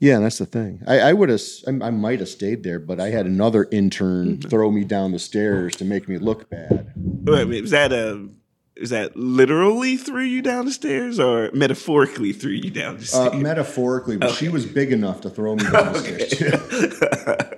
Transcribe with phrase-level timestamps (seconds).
[0.00, 0.82] Yeah, that's the thing.
[0.86, 4.40] I, I would have, I, I might have stayed there, but I had another intern
[4.40, 6.92] throw me down the stairs to make me look bad.
[6.96, 8.28] Wait, wait, is that a
[8.76, 13.28] is that literally threw you down the stairs or metaphorically threw you down the Uh,
[13.28, 13.42] stairs?
[13.42, 17.57] metaphorically, but she was big enough to throw me down the stairs.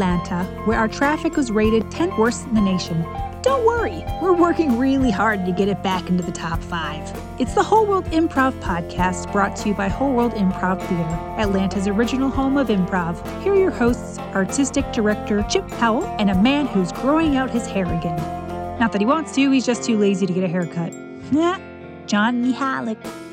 [0.00, 3.02] Atlanta, where our traffic was rated 10th worst in the nation.
[3.42, 7.02] Don't worry, we're working really hard to get it back into the top five.
[7.38, 11.86] It's the Whole World Improv podcast brought to you by Whole World Improv Theater, Atlanta's
[11.86, 13.14] original home of improv.
[13.42, 17.66] Here are your hosts, artistic director Chip Powell, and a man who's growing out his
[17.66, 18.16] hair again.
[18.80, 20.94] Not that he wants to, he's just too lazy to get a haircut.
[21.30, 21.58] Nah,
[22.06, 23.29] John Mihalik.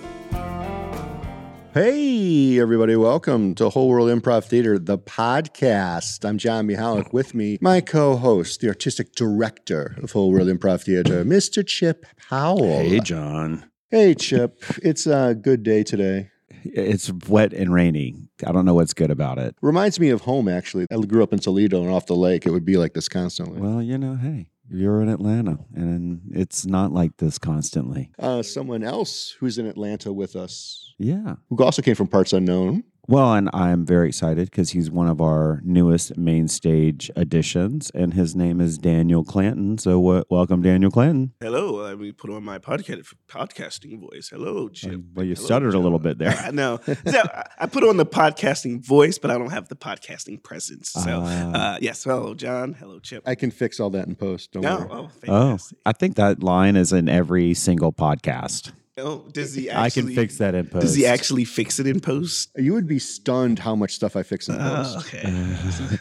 [1.80, 6.28] Hey, everybody, welcome to Whole World Improv Theater, the podcast.
[6.28, 7.14] I'm John Mihalik.
[7.14, 11.64] With me, my co host, the artistic director of Whole World Improv Theater, Mr.
[11.64, 12.80] Chip Powell.
[12.80, 13.70] Hey, John.
[13.92, 14.58] Hey, Chip.
[14.82, 16.32] It's a good day today.
[16.64, 18.16] It's wet and rainy.
[18.44, 19.56] I don't know what's good about it.
[19.62, 20.88] Reminds me of home, actually.
[20.92, 22.48] I grew up in Toledo and off the lake.
[22.48, 23.62] It would be like this constantly.
[23.62, 28.10] Well, you know, hey, you're in Atlanta and it's not like this constantly.
[28.18, 31.36] Uh, someone else who's in Atlanta with us, Yeah.
[31.50, 32.84] who also came from Parts Unknown.
[33.10, 38.14] Well, and I'm very excited because he's one of our newest main stage additions, and
[38.14, 39.78] his name is Daniel Clanton.
[39.78, 41.32] So, w- welcome, Daniel Clanton.
[41.40, 44.28] Hello, let me put on my podcast podcasting voice.
[44.30, 45.00] Hello, Chip.
[45.14, 46.36] Well, you Hello, stuttered a little bit there.
[46.44, 46.82] I know.
[46.86, 50.90] So, I- I put on the podcasting voice, but I don't have the podcasting presence.
[50.90, 51.76] So, Ah.
[51.76, 52.04] uh, yes.
[52.04, 52.74] Hello, John.
[52.74, 53.24] Hello, Chip.
[53.26, 54.52] I can fix all that in post.
[54.52, 54.90] Don't no, worry.
[54.92, 55.58] oh, Oh.
[55.86, 58.74] I think that line is in every single podcast.
[58.98, 59.70] Oh, does he?
[59.72, 60.82] I can fix that in post.
[60.82, 62.50] Does he actually fix it in post?
[62.56, 64.96] You would be stunned how much stuff I fix in oh, post.
[64.96, 65.98] Oh, okay.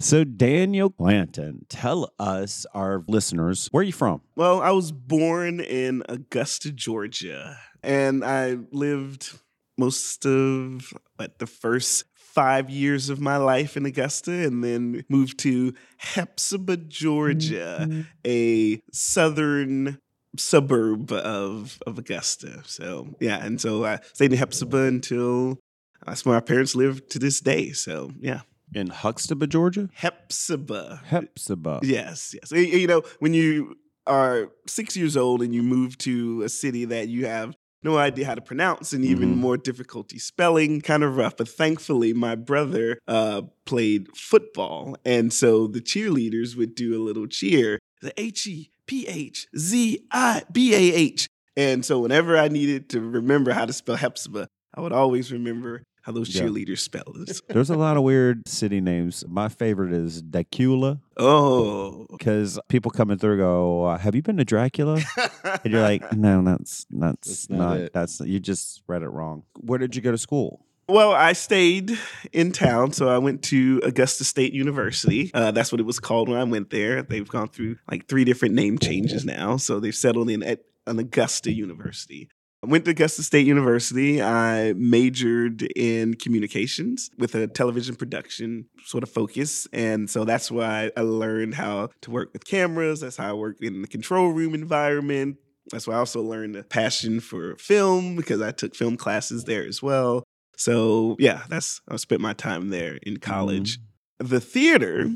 [0.00, 4.20] So, Daniel Clanton, tell us, our listeners, where are you from?
[4.36, 9.40] Well, I was born in Augusta, Georgia, and I lived
[9.76, 15.38] most of what the first five years of my life in Augusta, and then moved
[15.40, 18.02] to Hephzibah, Georgia, mm-hmm.
[18.24, 19.98] a southern
[20.38, 22.62] suburb of of Augusta.
[22.64, 25.58] So yeah, and so I stayed in Hephzibah until
[26.06, 27.72] that's where my parents live to this day.
[27.72, 28.40] So yeah,
[28.74, 29.88] In Huxtable, Georgia?
[29.96, 31.02] Hephzibah.
[31.04, 31.80] Hephzibah.
[31.82, 32.50] Yes, yes.
[32.52, 33.76] You- know, when you
[34.06, 38.26] are six years old and you move to a city that you have no idea
[38.26, 39.38] how to pronounce and even Mhm.
[39.38, 41.36] more difficulty spelling, kind of rough.
[41.36, 44.96] But thankfully, my brother uh, played football.
[45.04, 50.00] And so the cheerleaders would do a little cheer the H E P H Z
[50.10, 51.28] I B A H.
[51.56, 55.82] And so whenever I needed to remember how to spell Hephzibah, I would always remember
[56.02, 56.42] how those Yeah.
[56.42, 57.40] cheerleaders spell it.
[57.48, 59.24] There's a lot of weird city names.
[59.28, 62.06] My favorite is Dacula oh.
[62.10, 65.00] because people coming through go, uh, "Have you been to Dracula?"
[65.44, 69.08] And you're like, "No, that's that's, That's not not, it." that's you just read it
[69.08, 70.64] wrong." Where did you go to school?
[70.90, 71.98] Well, I stayed
[72.32, 75.30] in town, so I went to Augusta State University.
[75.34, 77.02] Uh, that's what it was called when I went there.
[77.02, 80.98] They've gone through like three different name changes now, so they've settled in at an
[80.98, 82.30] Augusta University.
[82.64, 84.22] I went to Augusta State University.
[84.22, 89.68] I majored in communications with a television production sort of focus.
[89.74, 93.00] And so that's why I learned how to work with cameras.
[93.00, 95.36] That's how I work in the control room environment.
[95.70, 99.66] That's why I also learned a passion for film because I took film classes there
[99.66, 100.24] as well.
[100.58, 103.78] So yeah, that's I spent my time there in college.
[104.18, 105.10] The theater.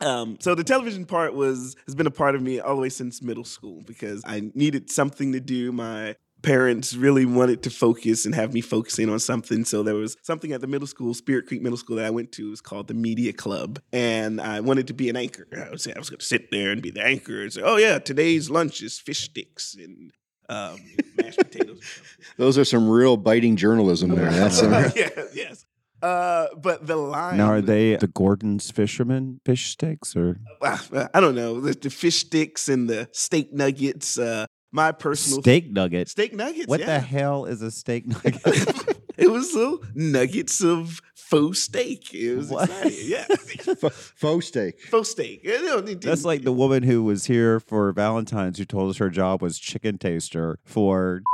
[0.00, 2.88] Um, so the television part was has been a part of me all the way
[2.88, 5.72] since middle school because I needed something to do.
[5.72, 9.64] My parents really wanted to focus and have me focusing on something.
[9.64, 12.32] So there was something at the middle school, Spirit Creek Middle School, that I went
[12.32, 12.46] to.
[12.46, 15.46] It was called the Media Club, and I wanted to be an anchor.
[15.52, 17.76] I was I was going to sit there and be the anchor and say, "Oh
[17.76, 20.12] yeah, today's lunch is fish sticks and."
[20.48, 20.78] Um,
[21.16, 21.80] mashed potatoes.
[22.36, 24.30] Those are some real biting journalism there.
[24.30, 24.62] That's
[24.96, 25.66] yes, yes.
[26.00, 27.36] Uh, but the line.
[27.36, 30.38] Now, are they the Gorton's fishermen fish sticks or?
[30.62, 34.18] uh, I don't know the, the fish sticks and the steak nuggets.
[34.18, 36.08] Uh, my personal Steak nugget.
[36.08, 36.66] steak nuggets.
[36.68, 36.86] What yeah.
[36.86, 38.36] the hell is a steak nugget?
[39.16, 42.14] it was little nuggets of faux steak.
[42.14, 42.68] It was What?
[42.68, 42.98] exciting.
[43.04, 43.26] Yeah,
[43.84, 44.80] F- faux steak.
[44.80, 45.44] faux steak.
[45.44, 48.96] You know, it That's like the woman who was here for Valentine's who told us
[48.98, 51.22] her job was chicken taster for.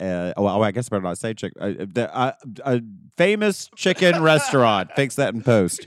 [0.00, 1.86] Uh, well, I guess I better not say chicken.
[1.96, 2.32] Uh, uh,
[2.64, 2.80] a
[3.18, 4.90] famous chicken restaurant.
[4.96, 5.86] Fix that in post.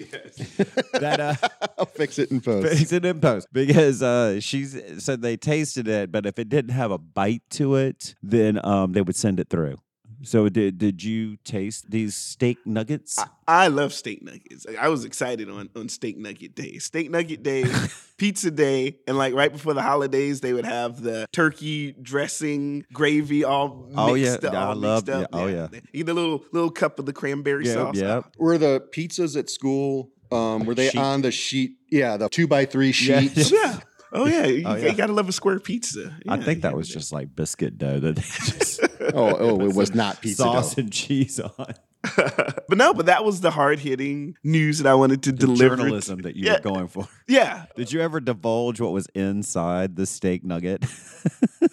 [0.94, 1.36] That uh,
[1.78, 2.68] I'll fix it in post.
[2.78, 6.72] fix it in post because uh, she said they tasted it, but if it didn't
[6.72, 9.76] have a bite to it, then um, they would send it through.
[10.24, 13.20] So did did you taste these steak nuggets?
[13.20, 14.66] I, I love steak nuggets.
[14.80, 16.78] I was excited on on steak nugget day.
[16.80, 17.66] Steak nugget day,
[18.18, 23.44] pizza day, and like right before the holidays, they would have the turkey dressing, gravy,
[23.44, 24.32] all mixed Oh, yeah.
[24.34, 24.44] up.
[24.44, 25.30] Yeah, I all love- mixed up.
[25.34, 25.68] yeah, oh, yeah.
[25.94, 27.96] You get a little little cup of the cranberry Yep, sauce.
[27.98, 28.26] yep.
[28.38, 30.12] Were the pizzas at school?
[30.32, 31.00] Um, were they Sheet.
[31.00, 31.74] on the sheet?
[31.92, 33.20] Yeah, the two by three Yeah.
[33.22, 33.52] sheets.
[33.52, 33.80] Yeah.
[34.16, 36.16] Oh yeah, you, Oh, you gotta love a square pizza.
[36.28, 38.80] I think that gotta was just like biscuit dough that they just
[39.14, 40.82] Oh, oh, it was not pizza sauce dough.
[40.82, 41.74] and cheese on.
[42.16, 45.76] but no, but that was the hard hitting news that I wanted to The deliver.
[45.76, 46.54] journalism that you Yeah.
[46.54, 47.08] were going for.
[47.28, 47.66] Yeah.
[47.76, 50.86] Did you ever divulge what was inside the steak nugget?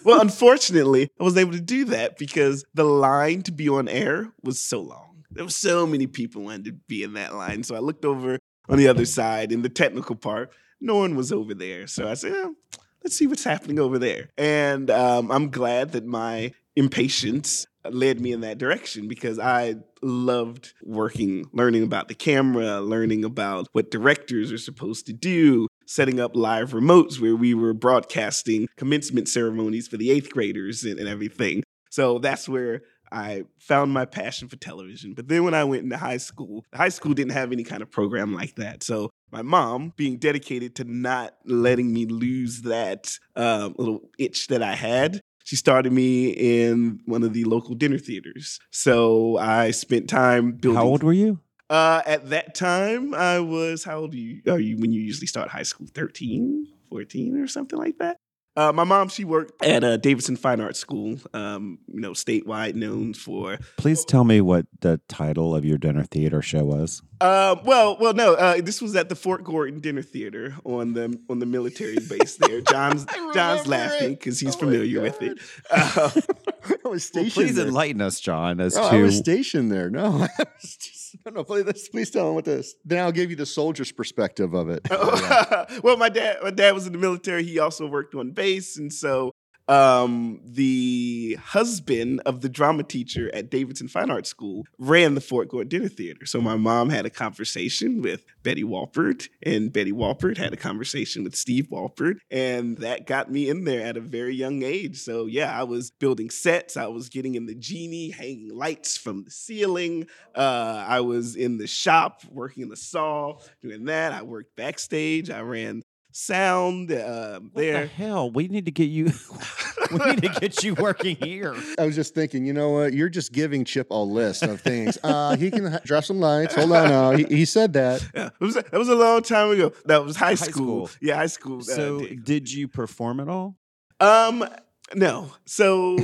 [0.03, 4.31] Well, unfortunately, I was able to do that because the line to be on air
[4.41, 5.23] was so long.
[5.31, 7.63] There were so many people wanted to be in that line.
[7.63, 8.39] So I looked over
[8.69, 10.51] on the other side in the technical part.
[10.83, 11.87] No one was over there.
[11.87, 12.55] So I said, "Oh,
[13.03, 14.29] let's see what's happening over there.
[14.37, 20.73] And um, I'm glad that my impatience led me in that direction because I loved
[20.83, 26.35] working, learning about the camera, learning about what directors are supposed to do, setting up
[26.35, 31.63] live remotes where we were broadcasting commencement ceremonies for the eighth graders and, and everything.
[31.89, 32.81] So that's where
[33.13, 35.13] I found my passion for television.
[35.13, 37.91] But then when I went into high school, high school didn't have any kind of
[37.91, 38.81] program like that.
[38.83, 44.63] So my mom, being dedicated to not letting me lose that um, little itch that
[44.63, 48.59] I had, she started me in one of the local dinner theaters.
[48.71, 50.77] So I spent time building.
[50.77, 51.39] How old were you?
[51.69, 55.27] Uh, at that time, I was, how old are you, are you when you usually
[55.27, 55.87] start high school?
[55.93, 58.17] 13, 14 or something like that?
[58.55, 62.75] Uh, my mom, she worked at uh, Davidson Fine Arts School, um, you know, statewide
[62.75, 63.57] known for.
[63.77, 67.01] Please tell me what the title of your dinner theater show was.
[67.19, 71.17] Uh, well, well, no, uh, this was at the Fort Gordon Dinner Theater on the
[71.29, 72.61] on the military base there.
[72.69, 75.39] John's John's laughing because he's Oh familiar with it.
[75.71, 76.11] Uh,
[76.63, 77.67] I was Well, stationed please there.
[77.67, 79.89] enlighten us, John, as Oh, I was stationed there.
[79.89, 80.05] No,
[80.37, 81.43] I was just, no, no.
[81.43, 82.75] Please, please tell him what this.
[82.85, 84.87] Then I'll give you the soldier's perspective of it.
[85.83, 87.43] well, my dad, my dad was in the military.
[87.43, 89.33] He also worked on base, and so
[89.67, 95.49] um, the husband of the drama teacher at Davidson Fine Arts School ran the Fort
[95.49, 96.25] Gordon Dinner Theater.
[96.25, 101.23] So my mom had a conversation with Betty Walpert, and Betty Walpert had a conversation
[101.23, 104.99] with Steve Walpert, and that got me in there at a very young age.
[104.99, 106.75] So yeah, I was building sets.
[106.75, 110.07] I was getting in the genie, hanging lights from the ceiling.
[110.35, 114.11] Uh, I was in the shop working in the saw, doing that.
[114.11, 115.29] I worked backstage.
[115.29, 115.83] I ran
[116.15, 117.81] sound uh, What there.
[117.81, 118.31] the hell?
[118.31, 119.11] We need to get you.
[119.91, 121.55] we need to get you working here.
[121.79, 122.93] I was just thinking, you know what?
[122.93, 124.97] You're just giving Chip a list of things.
[125.03, 126.55] Uh, he can ha- drop some lights.
[126.55, 126.91] Hold on.
[126.91, 128.01] Uh, he, he said that.
[128.15, 129.71] Yeah, it was, that was a long time ago.
[129.85, 130.87] That was high, High school.
[130.87, 130.89] school.
[131.01, 131.59] Yeah, high school.
[131.59, 132.15] uh, So, day.
[132.15, 133.57] did you perform at all?
[133.99, 134.47] Um,
[134.93, 135.31] no.
[135.45, 135.97] So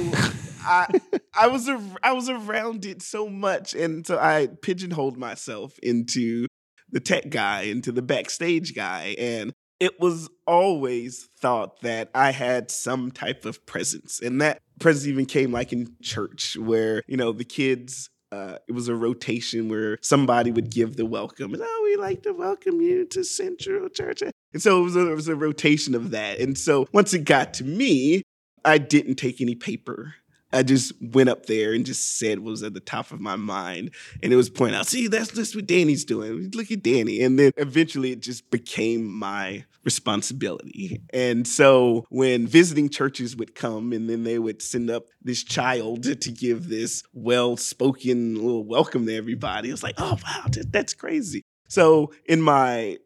[0.62, 0.88] I
[1.34, 6.48] I was a, I was around it so much, and so I pigeonholed myself into
[6.92, 12.72] the tech guy, into the backstage guy, and it was always thought that I had
[12.72, 17.32] some type of presence, and that presence even came like in church, where you know
[17.32, 18.10] the kids.
[18.32, 22.22] Uh, it was a rotation where somebody would give the welcome, and oh, we like
[22.22, 24.22] to welcome you to Central Church.
[24.22, 26.40] And so it was, a, it was a rotation of that.
[26.40, 28.22] And so once it got to me,
[28.64, 30.14] I didn't take any paper.
[30.52, 33.36] I just went up there and just said what was at the top of my
[33.36, 33.92] mind.
[34.24, 36.52] And it was point out, see, that's just what Danny's doing.
[36.54, 37.22] Look at Danny.
[37.22, 41.02] And then eventually it just became my responsibility.
[41.14, 46.04] And so when visiting churches would come and then they would send up this child
[46.22, 50.94] to give this well spoken little welcome to everybody, it was like, oh, wow, that's
[50.94, 51.44] crazy.
[51.68, 52.98] So in my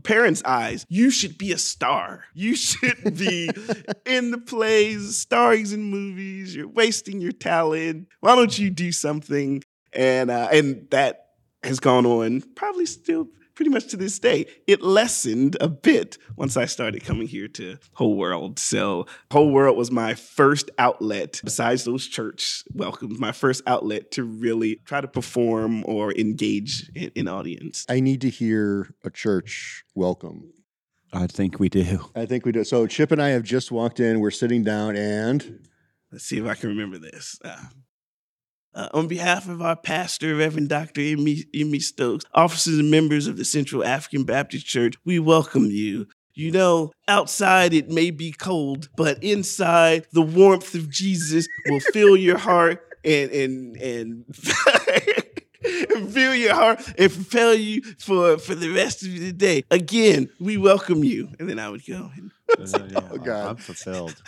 [0.00, 2.24] parents' eyes, you should be a star.
[2.34, 3.50] You should be
[4.06, 6.54] in the plays, starring in movies.
[6.54, 8.08] You're wasting your talent.
[8.20, 9.62] Why don't you do something?
[9.92, 11.28] And uh, and that
[11.62, 13.28] has gone on probably still
[13.58, 14.46] pretty much to this day.
[14.68, 18.60] It lessened a bit once I started coming here to Whole World.
[18.60, 24.22] So Whole World was my first outlet besides those church welcomes, my first outlet to
[24.22, 27.84] really try to perform or engage in, in audience.
[27.88, 30.52] I need to hear a church welcome.
[31.12, 32.10] I think we do.
[32.14, 32.62] I think we do.
[32.62, 34.20] So Chip and I have just walked in.
[34.20, 35.66] We're sitting down, and
[36.12, 37.38] Let's see if I can remember this.
[37.44, 37.64] Uh,
[38.74, 41.00] uh, on behalf of our pastor, Reverend Dr.
[41.00, 46.06] Emmy, Emmy Stokes, officers and members of the Central African Baptist Church, we welcome you.
[46.34, 52.16] You know, outside it may be cold, but inside the warmth of Jesus will fill
[52.16, 54.24] your heart and and and,
[55.90, 59.64] and fill your heart and propel you for for the rest of the day.
[59.72, 61.28] Again, we welcome you.
[61.40, 62.10] And then I would go.
[62.16, 62.30] And,
[63.10, 63.48] Oh, God.
[63.50, 64.22] I'm fulfilled.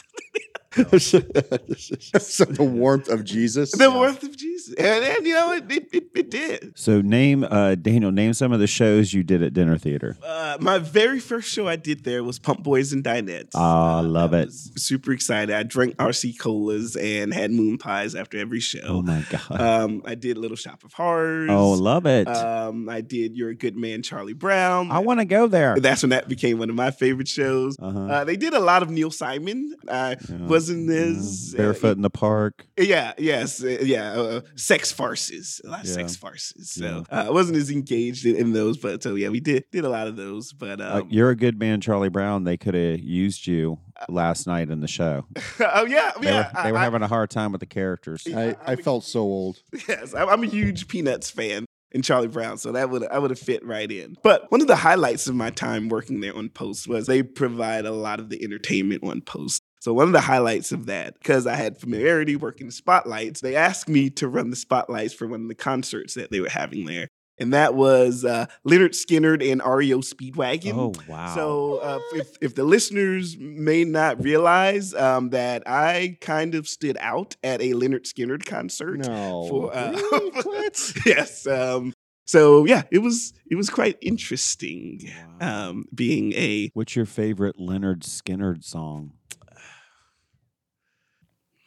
[0.76, 3.72] so the warmth of Jesus.
[3.72, 4.74] the warmth of Jesus.
[4.74, 6.72] and, and you know it, it, it, it did.
[6.78, 10.16] So name uh, Daniel, name some of the shows you did at dinner theater.
[10.24, 13.50] Uh, my very first show I did there was Pump Boys and Dinettes.
[13.54, 14.52] Ah, Uh, love I it.
[14.52, 15.54] super excited.
[15.54, 18.78] I drank RC colas and had moon pies after every show.
[18.84, 19.60] Oh my god.
[19.60, 21.50] Um, I did Little Shop of Horrors.
[21.50, 22.28] oh, love it.
[22.28, 24.90] Um, I did You're a Good Man, Charlie Brown.
[24.92, 25.78] I want to go there.
[25.80, 27.76] That's when that became one of my favorite shows.
[27.80, 27.98] Uh-huh.
[28.00, 29.74] Uh, they did a lot of Neil Simon.
[29.88, 30.36] I Yeah.
[30.61, 32.67] Wasn't as uh, Barefoot in the park.
[32.76, 34.12] yeah, yes, uh, yeah.
[34.12, 35.95] Uh, sex farces, a lot of Yeah.
[35.95, 36.71] sex farces.
[36.73, 37.17] So Yeah.
[37.19, 39.88] uh, I wasn't as engaged in, in those, but so yeah, we did did a
[39.88, 40.52] lot of those.
[40.52, 42.45] But Uh, um, you're a good man, Charlie Brown.
[42.45, 45.25] They could have used you last night in the show.
[45.61, 46.50] oh yeah, They yeah.
[46.55, 48.26] were, they were I, having a hard time with the characters.
[48.29, 49.62] I, I felt so old.
[49.88, 53.31] Yes, I'm, I'm a huge Peanuts fan and Charlie Brown, so that would I would
[53.31, 54.17] have fit right in.
[54.23, 57.87] But one of the highlights of my time working there on Post was they provide
[57.87, 59.62] a lot of the entertainment on Post.
[59.80, 63.56] So one of the highlights of that, because I had familiarity working the spotlights, they
[63.56, 66.84] asked me to run the spotlights for one of the concerts that they were having
[66.84, 67.08] there.
[67.38, 70.75] And that was uh, Lynyrd Skynyrd and REO Speedwagon.
[70.75, 71.34] Oh wow!
[71.34, 76.99] So, uh, if if the listeners may not realize um, that I kind of stood
[77.00, 78.99] out at a Lynyrd Skynyrd concert.
[78.99, 79.46] No.
[79.49, 79.99] For, uh,
[80.42, 80.92] what?
[81.06, 81.46] yes.
[81.46, 81.94] Um,
[82.26, 85.10] so yeah, it was it was quite interesting
[85.40, 85.70] Wow.
[85.70, 86.70] um, being a.
[86.75, 89.14] What's your favorite Lynyrd Skynyrd song?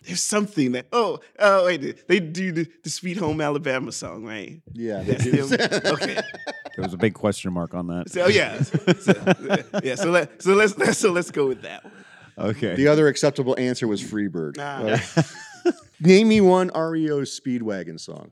[0.05, 4.61] There's something that oh oh wait they do the, the Sweet Home Alabama song right?
[4.73, 5.01] Yeah.
[5.03, 5.49] they do.
[5.53, 6.21] Okay.
[6.75, 8.09] There was a big question mark on that.
[8.09, 9.93] So yeah, so, yeah.
[9.93, 11.93] So let so let's so let's go with that one.
[12.35, 12.73] Okay.
[12.73, 14.55] The other acceptable answer was Freebird.
[14.57, 14.99] Ah.
[15.67, 18.31] Uh, name me one REO Speedwagon song.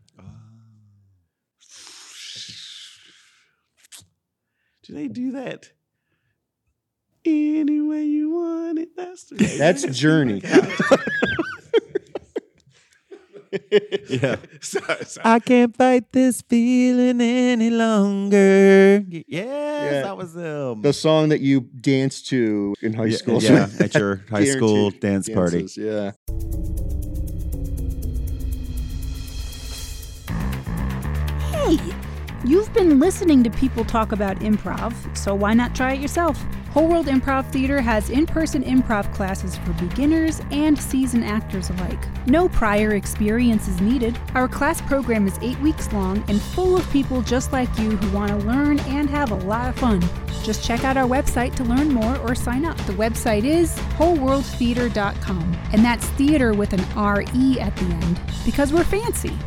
[4.83, 5.69] Do they do that?
[7.23, 9.57] Any way you want it, that's the way.
[9.57, 10.41] That's Journey.
[14.09, 14.35] yeah.
[14.61, 15.25] sorry, sorry.
[15.25, 19.03] I can't fight this feeling any longer.
[19.09, 20.01] Yes, Yeah.
[20.03, 20.81] that was them.
[20.81, 23.41] The song that you danced to in high Yeah, school.
[23.43, 25.67] yeah, at your high school Guaranteed dance party.
[25.75, 26.11] Yeah.
[31.51, 31.77] Hey,
[32.45, 36.43] you've been listening to people talk about improv, so why not try it yourself?
[36.71, 41.99] Whole World Improv Theater has in person improv classes for beginners and seasoned actors alike.
[42.27, 44.17] No prior experience is needed.
[44.35, 48.17] Our class program is eight weeks long and full of people just like you who
[48.17, 50.01] want to learn and have a lot of fun.
[50.43, 52.77] Just check out our website to learn more or sign up.
[52.85, 58.85] The website is wholeworldtheater.com, and that's theater with an R-E at the end because we're
[58.85, 59.37] fancy.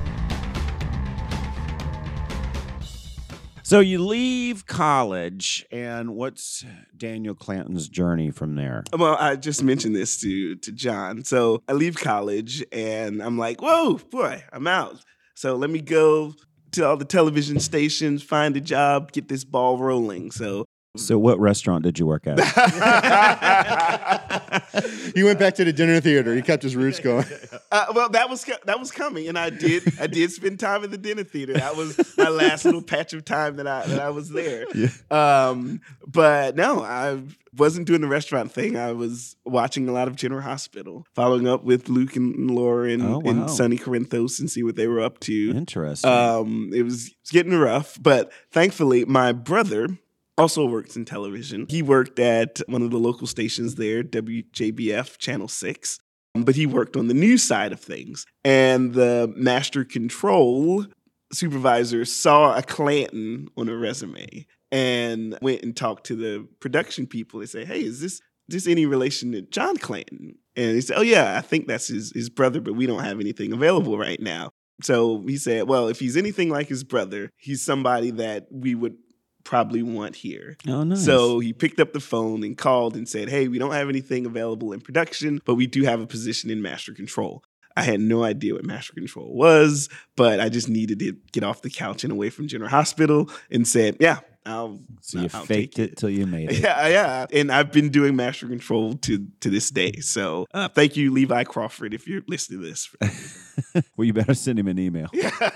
[3.74, 6.64] So you leave college, and what's
[6.96, 8.84] Daniel Clanton's journey from there?
[8.96, 11.24] Well, I just mentioned this to to John.
[11.24, 15.04] So I leave college and I'm like, whoa, boy, I'm out.
[15.34, 16.34] So let me go
[16.70, 20.30] to all the television stations, find a job, get this ball rolling.
[20.30, 20.66] So
[20.96, 22.38] So what restaurant did you work at?
[25.14, 26.34] He went back to the dinner theater.
[26.34, 27.24] He kept his roots going.
[27.70, 30.90] Uh, well, that was that was coming, and I did I did spend time in
[30.90, 31.52] the dinner theater.
[31.54, 34.66] That was my last little patch of time that I that I was there.
[35.10, 37.22] Um, but no, I
[37.56, 38.76] wasn't doing the restaurant thing.
[38.76, 43.02] I was watching a lot of General Hospital, following up with Luke and Laura and,
[43.02, 43.30] Oh, wow.
[43.30, 45.50] and Sonny Corinthos and see what they were up to.
[45.50, 46.10] Interesting.
[46.10, 49.88] Um, it was getting rough, but thankfully, my brother
[50.36, 51.66] also works in television.
[51.68, 55.98] He worked at one of the local stations there, WJBF Channel 6,
[56.34, 58.26] um, but he worked on the news side of things.
[58.44, 60.86] And the master control
[61.32, 67.40] supervisor saw a Clanton on a resume and went and talked to the production people
[67.40, 70.34] and say, Hey, is this this any relation to John Clanton?
[70.56, 73.20] And he said, Oh yeah, I think that's his his brother, but we don't have
[73.20, 74.50] anything available right now.
[74.82, 78.96] So he said, Well, if he's anything like his brother, he's somebody that we would
[79.44, 80.56] probably want here.
[80.66, 81.04] oh, nice.
[81.04, 84.26] So he picked up the phone and called and said, Hey, we don't have anything
[84.26, 87.44] available in production, but we do have a position in master control.
[87.76, 91.62] I had no idea what master control was, but I just needed to get off
[91.62, 94.78] the couch and away from General Hospital and said, Yeah, I'll.
[95.00, 96.58] so you I'll faked take it till you made it.
[96.62, 97.26] Yeah, yeah.
[97.32, 99.96] And I've been doing master control to to this day.
[100.00, 102.94] So uh, thank you, Levi Crawford, if you're listening to this.
[103.96, 105.50] well, you better send him an email yeah.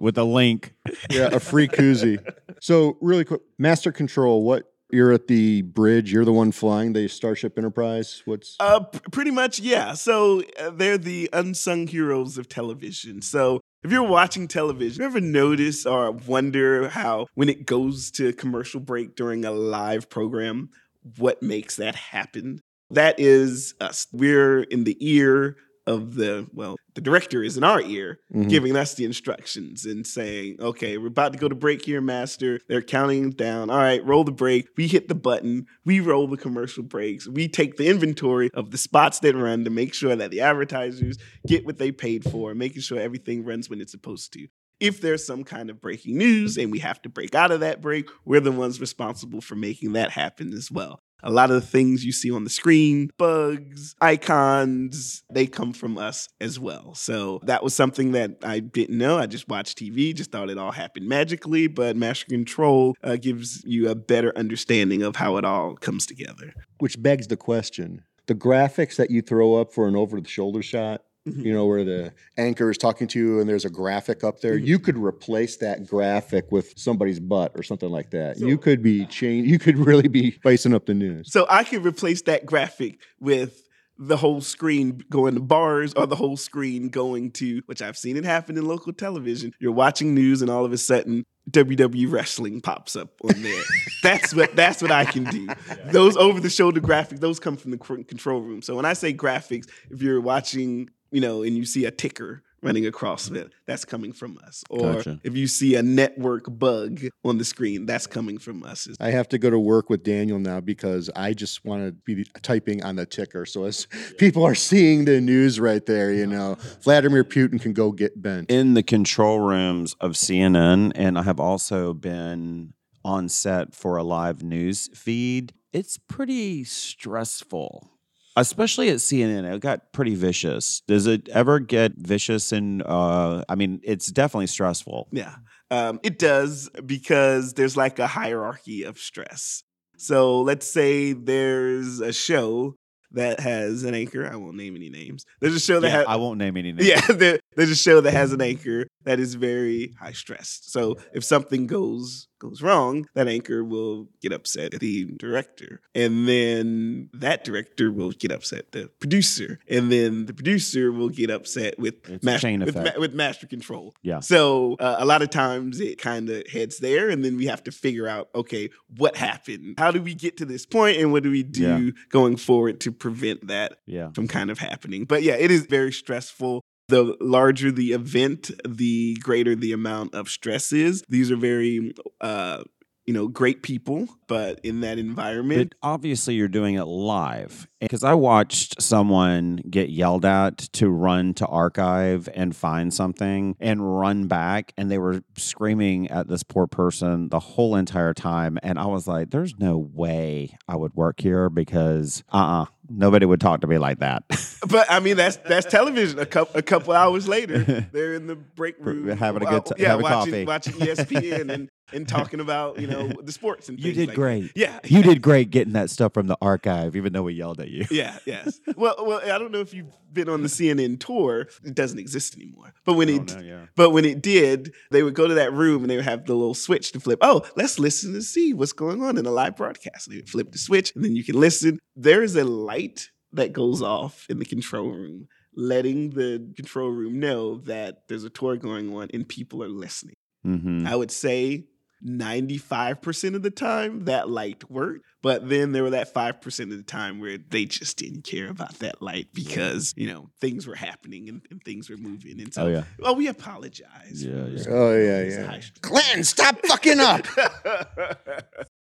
[0.00, 0.74] With a link.
[1.10, 2.18] Yeah, a free koozie.
[2.60, 4.42] So, really quick, Master Control.
[4.42, 6.12] What you're at the bridge?
[6.12, 8.22] You're the one flying the Starship Enterprise.
[8.26, 9.94] What's Uh, p- pretty much, yeah.
[9.94, 13.22] So uh, they're the unsung heroes of television.
[13.22, 18.32] So if you're watching television, you ever notice or wonder how when it goes to
[18.34, 20.68] commercial break during a live program,
[21.16, 22.60] what makes that happen?
[22.90, 24.06] That is us.
[24.12, 28.48] We're in the ear of the well, the director is in our ear, Mhm.
[28.48, 32.60] giving us the instructions and saying, "Okay, we're about to go to break here, master."
[32.68, 33.70] They're counting down.
[33.70, 34.66] All right, roll the break.
[34.76, 35.66] We hit the button.
[35.84, 37.26] We roll the commercial breaks.
[37.26, 41.16] We take the inventory of the spots that run to make sure that the advertisers
[41.46, 44.46] get what they paid for, making sure everything runs when it's supposed to.
[44.80, 47.80] If there's some kind of breaking news and we have to break out of that
[47.80, 51.00] break, we're the ones responsible for making that happen as well.
[51.22, 55.96] A lot of the things you see on the screen, bugs, icons, they come from
[55.96, 56.94] us as well.
[56.94, 59.18] So that was something that I didn't know.
[59.18, 61.68] I just watched TV, just thought it all happened magically.
[61.68, 66.54] But Master Control uh, gives you a better understanding of how it all comes together.
[66.78, 70.62] Which begs the question the graphics that you throw up for an over the shoulder
[70.62, 71.44] shot, Mhm.
[71.44, 74.58] you know, where the anchor is talking to you and there's a graphic up there,
[74.58, 74.66] Mhm.
[74.66, 78.38] you could replace that graphic with somebody's butt or something like that.
[78.38, 79.46] So- you could be change.
[79.48, 81.30] You could really be spicing up the news.
[81.30, 83.62] So I could replace that graphic with
[83.98, 88.16] the whole screen going to bars or the whole screen going to, which I've seen
[88.16, 89.52] it happen in local television.
[89.60, 93.62] You're watching news and all of a sudden WWE wrestling pops up on there.
[94.02, 95.46] that's what that's what I can do.
[95.92, 98.60] Those over the shoulder graphics, those come from the control room.
[98.62, 102.42] So when I say graphics, if you're watching, you know, and you see a ticker
[102.62, 103.36] running across mm-hmm.
[103.36, 104.62] it, that's coming from us.
[104.70, 105.20] Or Gotcha.
[105.24, 108.88] if you see a network bug on the screen, that's coming from us.
[109.00, 112.24] I have to go to work with Daniel now because I just want to be
[112.42, 113.44] typing on the ticker.
[113.46, 113.86] So as
[114.18, 118.50] people are seeing the news right there, you know, Vladimir Putin can go get bent.
[118.50, 124.04] in the control rooms of CNN, and I have also been on set for a
[124.04, 125.52] live news feed.
[125.72, 127.90] It's pretty stressful,
[128.36, 129.52] especially at CNN.
[129.52, 130.82] It got pretty vicious.
[130.86, 132.52] Does it ever get vicious?
[132.52, 135.08] And uh, I mean, it's definitely stressful.
[135.12, 135.36] Yeah,
[135.70, 139.62] um, it does because there's like a hierarchy of stress.
[139.96, 142.74] So let's say there's a show
[143.12, 144.28] that has an anchor.
[144.30, 145.24] I won't name any names.
[145.40, 146.06] There's a show that Yeah, has.
[146.08, 146.86] I won't name any names.
[146.86, 150.70] Yeah, there, there's a show that has an anchor that is very high stressed.
[150.72, 156.26] So if something goes goes wrong, that anchor will get upset at the director, and
[156.28, 161.78] then that director will get upset the producer, and then the producer will get upset
[161.78, 161.94] with
[162.24, 163.94] master chain with, ma- with master control.
[164.02, 164.18] Yeah.
[164.20, 167.62] So uh, a lot of times it kind of heads there, and then we have
[167.64, 169.76] to figure out, okay, what happened?
[169.78, 171.90] How do we get to this point, and what do we do Yeah.
[172.08, 174.10] going forward to prevent that Yeah.
[174.14, 175.04] from kind of happening.
[175.04, 176.60] But yeah, it is very stressful.
[176.88, 181.02] The larger the event, the greater the amount of stress is.
[181.08, 182.62] These are very, uh,
[183.06, 187.66] you know, great people, but in that environment, But obviously, you're doing it live.
[187.80, 193.98] Because I watched someone get yelled at to run to archive and find something and
[193.98, 198.56] run back, and they were screaming at this poor person the whole entire time.
[198.62, 203.26] And I was like, there's no way I would work here because uh uh nobody
[203.26, 204.24] would talk to me like that.
[204.68, 206.18] but I mean that's that's television.
[206.18, 207.58] A couple a couple hours later,
[207.92, 210.44] they're in the break room Having a good uh, t- yeah, watching coffee.
[210.44, 214.16] watching ESPN and and talking about you know the sports and you things did like
[214.16, 214.54] great.
[214.54, 214.56] That.
[214.56, 217.68] Yeah, You did great getting that stuff from the archive, even though we yelled at
[217.68, 217.86] you.
[217.90, 218.60] Yeah, yes.
[218.76, 221.48] well, well, I don't know if you've been on the CNN tour.
[221.64, 222.74] It doesn't exist anymore.
[222.84, 223.66] But when it, Oh, no, yeah.
[223.76, 226.34] but when it did, they would go to that room and they would have the
[226.34, 227.18] little switch to flip.
[227.22, 230.06] Oh, let's listen to see what's going on in a live broadcast.
[230.06, 231.78] And They would flip the switch and then you can listen.
[231.96, 237.18] There is a light that goes off in the control room, letting the control room
[237.18, 240.14] know that there's a tour going on and people are listening.
[240.46, 240.86] Mm-hmm.
[240.86, 241.64] I would say
[242.06, 245.04] 95% of the time that light worked.
[245.22, 248.80] But then there were that 5% of the time where they just didn't care about
[248.80, 252.40] that light because, you know, things were happening and, and things were moving.
[252.40, 252.84] And so, Oh, yeah.
[253.02, 254.24] oh, we apologize.
[254.24, 254.64] Yeah, yeah.
[254.68, 255.46] Oh yeah, yeah.
[255.46, 255.62] high.
[255.80, 257.26] Clanton, stop fucking up.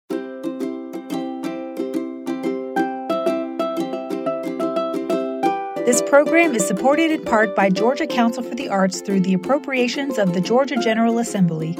[5.85, 10.17] This program is supported in part by Georgia Council for the Arts through the appropriations
[10.17, 11.75] of the Georgia General Assembly.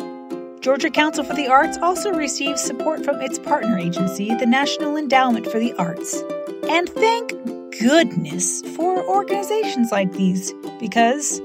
[0.61, 5.47] Georgia Council for the Arts also receives support from its partner agency, the National Endowment
[5.47, 6.21] for the Arts.
[6.69, 7.31] And thank
[7.79, 11.41] goodness for organizations like these, because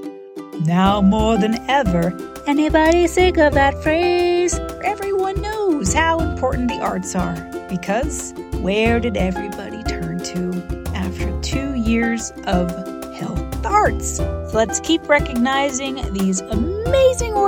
[0.67, 4.59] now more than ever, anybody sick of that phrase?
[4.83, 7.35] Everyone knows how important the arts are.
[7.69, 12.69] Because where did everybody turn to after two years of
[13.15, 13.33] hell?
[13.63, 14.17] The arts.
[14.17, 16.76] So let's keep recognizing these amazing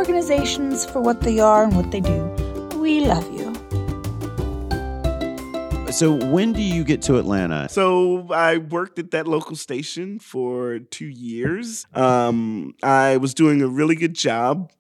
[0.10, 2.24] organizations for what they are and what they do.
[2.78, 3.54] We love you.
[5.92, 7.68] So when do you get to Atlanta?
[7.70, 11.86] So I worked at that local station for two years.
[11.94, 14.72] Um, I was doing a really good job,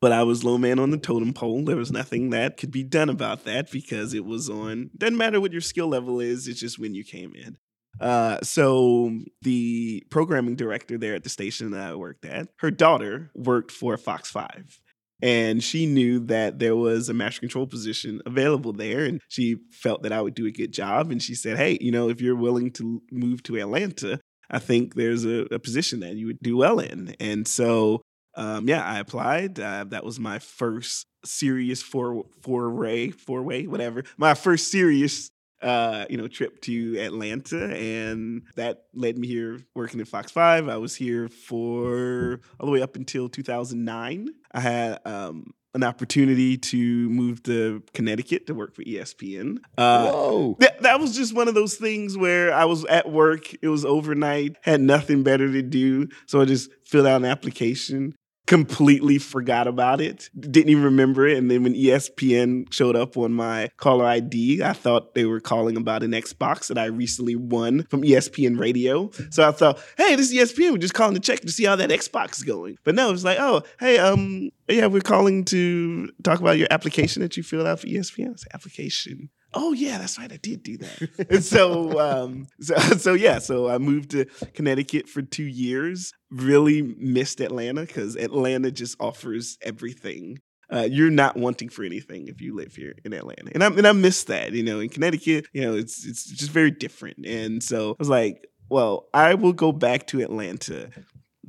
[0.00, 1.64] but I was low man on the totem pole.
[1.64, 4.90] There was nothing that could be done about that because it was on.
[4.96, 6.46] Doesn't matter what your skill level is.
[6.46, 7.56] It's just when you came in.
[8.00, 13.30] Uh, so the programming director there at the station that I worked at, her daughter
[13.34, 14.80] worked for Fox Five.
[15.20, 20.02] And she knew that there was a master control position available there, and she felt
[20.04, 21.10] that I would do a good job.
[21.10, 24.94] And she said, "Hey, you know, if you're willing to move to Atlanta, I think
[24.94, 28.02] there's a, a position that you would do well in." And so,
[28.36, 29.58] um, yeah, I applied.
[29.58, 34.04] Uh, that was my first serious four foray, four way, whatever.
[34.18, 35.30] My first serious
[35.62, 40.68] uh, you know, trip to Atlanta, and that led me here working at Fox Five.
[40.68, 44.28] I was here for all the way up until 2009.
[44.52, 49.58] I had um, an opportunity to move to Connecticut to work for ESPN.
[49.76, 50.56] Uh, Whoa.
[50.60, 53.52] that, that was just one of those things where I was at work.
[53.62, 58.14] It was overnight, had nothing better to do, so I just filled out an application
[58.48, 61.36] completely forgot about it, didn't even remember it.
[61.36, 65.76] And then when ESPN showed up on my caller ID, I thought they were calling
[65.76, 69.10] about an Xbox that I recently won from ESPN Radio.
[69.30, 70.72] So I thought, hey, this is ESPN.
[70.72, 72.78] We're just calling to check to see how that Xbox is going.
[72.84, 77.20] But no, it's like, oh, hey, um, yeah, we're calling to talk about your application
[77.20, 78.32] that you filled out for ESPN.
[78.32, 79.28] It's application.
[79.54, 80.30] Oh yeah, that's right.
[80.30, 81.26] I did do that.
[81.30, 83.38] and so, um, so, so yeah.
[83.38, 86.12] So I moved to Connecticut for two years.
[86.30, 90.38] Really missed Atlanta because Atlanta just offers everything.
[90.70, 93.86] Uh, you're not wanting for anything if you live here in Atlanta, and I and
[93.86, 94.52] I miss that.
[94.52, 97.24] You know, in Connecticut, you know, it's it's just very different.
[97.24, 100.90] And so I was like, well, I will go back to Atlanta.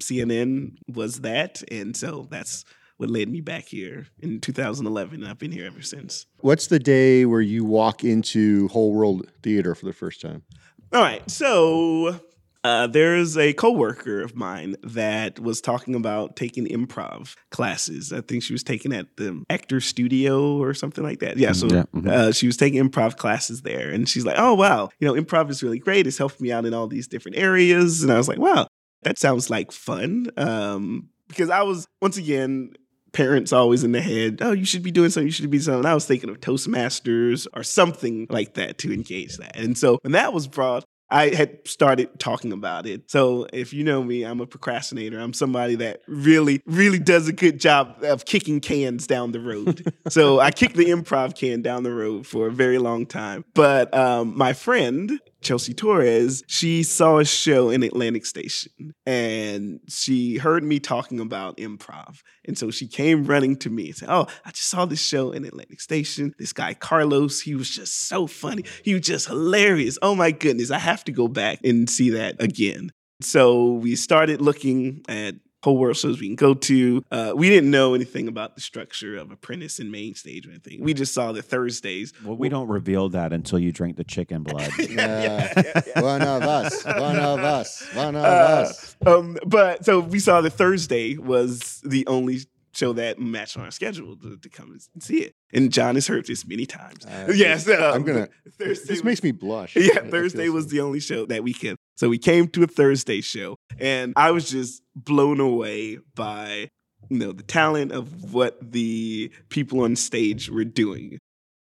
[0.01, 2.63] CNN was that, and so that's
[2.99, 5.21] what led me back here in 2011.
[5.21, 6.25] And I've been here ever since.
[6.41, 10.43] What's the day where you walk into Whole World Theater for the first time?
[10.91, 11.29] All right.
[11.31, 12.19] So
[12.65, 18.11] uh, there's a coworker of mine that was talking about taking improv classes.
[18.11, 21.37] I think she was taking at the Actor Studio or something like that.
[21.37, 21.53] Yeah.
[21.53, 22.09] So Yeah, mhm.
[22.09, 25.49] uh, she was taking improv classes there, and she's like, "Oh wow, you know, improv
[25.49, 26.05] is really great.
[26.05, 28.67] It's helped me out in all these different areas." And I was like, "Wow,
[29.03, 32.73] that sounds like fun." Um, because I was once again
[33.19, 35.85] parents always in the head, oh, you should be doing something, you should be something.
[35.85, 39.57] I was thinking of Toastmasters or something like that to engage that.
[39.57, 43.11] And so when that was brought, I had started talking about it.
[43.11, 45.19] So if you know me, I'm a procrastinator.
[45.19, 49.93] I'm somebody that really, really does a good job of kicking cans down the road.
[50.09, 53.43] so I kicked the improv can down the road for a very long time.
[53.53, 60.37] But um, my friend, Chelsea Torres, she saw a show in Atlantic Station and she
[60.37, 62.17] heard me talking about improv.
[62.45, 65.31] And so she came running to me and said, Oh, I just saw this show
[65.31, 66.33] in Atlantic Station.
[66.37, 68.65] This guy, Carlos, he was just so funny.
[68.83, 69.97] He was just hilarious.
[70.01, 72.91] Oh my goodness, I have to go back and see that again.
[73.21, 77.03] So we started looking at whole world shows we can go to.
[77.11, 80.81] Uh, we didn't know anything about the structure of Apprentice and Main Stage or anything.
[80.81, 82.13] We just saw the Thursdays.
[82.23, 84.71] Well, we don't reveal that until you drink the chicken blood.
[84.89, 85.81] Yeah.
[86.01, 86.83] One of us.
[86.85, 87.85] One of us.
[87.93, 88.95] One of Uh, us.
[89.05, 92.39] um, but so we saw the Thursday was the only
[92.73, 95.33] show that matched on our schedule to, to come and see it.
[95.53, 97.05] And John has heard this many times.
[97.05, 99.75] Uh, yes, uh, I'm gonna- Thursday This was- makes me blush.
[99.75, 101.77] Yeah, Thursday was so- the only show that weekend.
[101.97, 106.69] So we came to a Thursday show and I was just blown away by
[107.09, 111.17] you know the talent of what the people on stage were doing.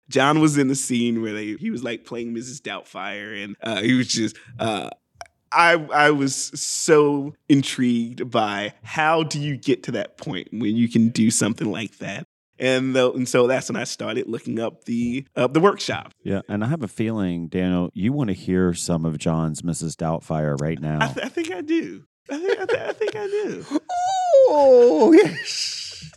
[0.08, 2.60] John was in the scene where they he was like playing Mrs.
[2.60, 4.90] Doubtfire and uh, he was just uh,
[5.56, 10.88] I I was so intrigued by how do you get to that point when you
[10.88, 12.26] can do something like that.
[12.58, 16.12] And though, and so that's when I started looking up the uh, the workshop.
[16.22, 19.94] yeah, and I have a feeling, Daniel, you want to hear some of John's Mrs.
[19.94, 20.98] Doubtfire right now.
[21.02, 22.04] I, th- I think I do.
[22.30, 23.64] I think I, th- I think I do.
[24.48, 26.10] Oh, yes.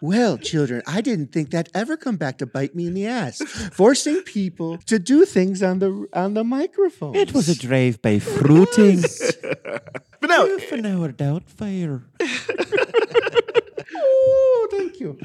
[0.00, 3.40] Well, children, I didn't think that'd ever come back to bite me in the ass.
[3.72, 7.14] Forcing people to do things on the on the microphone.
[7.14, 9.02] It was a drive by fruiting.
[9.42, 12.04] but no, for an hour Doubtfire.
[13.94, 15.18] Oh, thank you.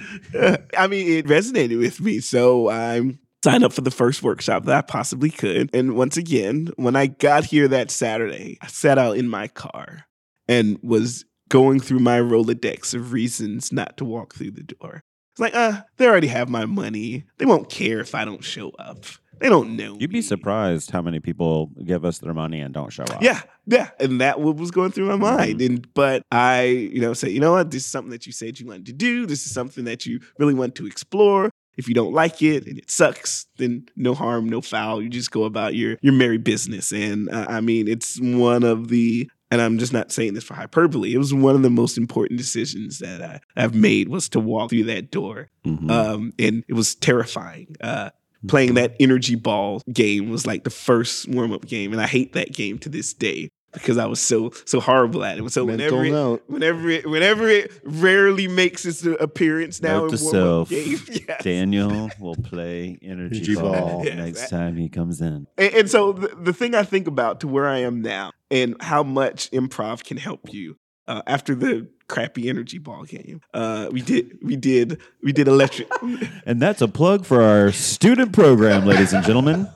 [0.77, 2.19] I mean, it resonated with me.
[2.19, 5.69] So I'm signed up for the first workshop that I possibly could.
[5.73, 10.05] And once again, when I got here that Saturday, I sat out in my car
[10.47, 15.03] and was going through my Rolodex of reasons not to walk through the door.
[15.33, 17.25] It's like, uh, they already have my money.
[17.37, 19.05] They won't care if I don't show up.
[19.39, 19.97] They don't know.
[19.99, 20.21] You'd be me.
[20.21, 23.23] surprised how many people give us their money and don't show up.
[23.23, 25.59] Yeah, yeah, and that was going through my mind.
[25.59, 25.73] Mm-hmm.
[25.73, 28.59] And but I, you know, say, you know what, this is something that you said
[28.59, 29.25] you wanted to do.
[29.25, 31.49] This is something that you really want to explore.
[31.75, 35.01] If you don't like it and it sucks, then no harm, no foul.
[35.01, 36.91] You just go about your your merry business.
[36.91, 39.29] And uh, I mean, it's one of the.
[39.51, 41.13] And I'm just not saying this for hyperbole.
[41.13, 44.69] It was one of the most important decisions that I, I've made was to walk
[44.69, 45.91] through that door Mhm.
[45.91, 47.75] um, and it was terrifying.
[47.81, 48.11] Uh,
[48.47, 52.33] playing that energy ball game was like the first warm up game, and I hate
[52.33, 55.51] that game to this day because I was so so horrible at it.
[55.51, 56.43] So Mental whenever it, note.
[56.47, 60.69] whenever it, whenever it rarely makes its appearance now Note in to warm up self,
[60.69, 61.43] game, yes.
[61.43, 64.01] Daniel will play energy, Energy ball, ball.
[64.05, 64.17] Yes.
[64.17, 65.47] next time he comes in.
[65.57, 68.75] And, and so the, the thing I think about to where I am now and
[68.81, 74.01] how much improv can help you uh, after the crappy energy ball game, uh, we
[74.01, 75.87] did we did we did electric
[76.45, 79.67] And that's a plug for our student program, ladies and gentlemen.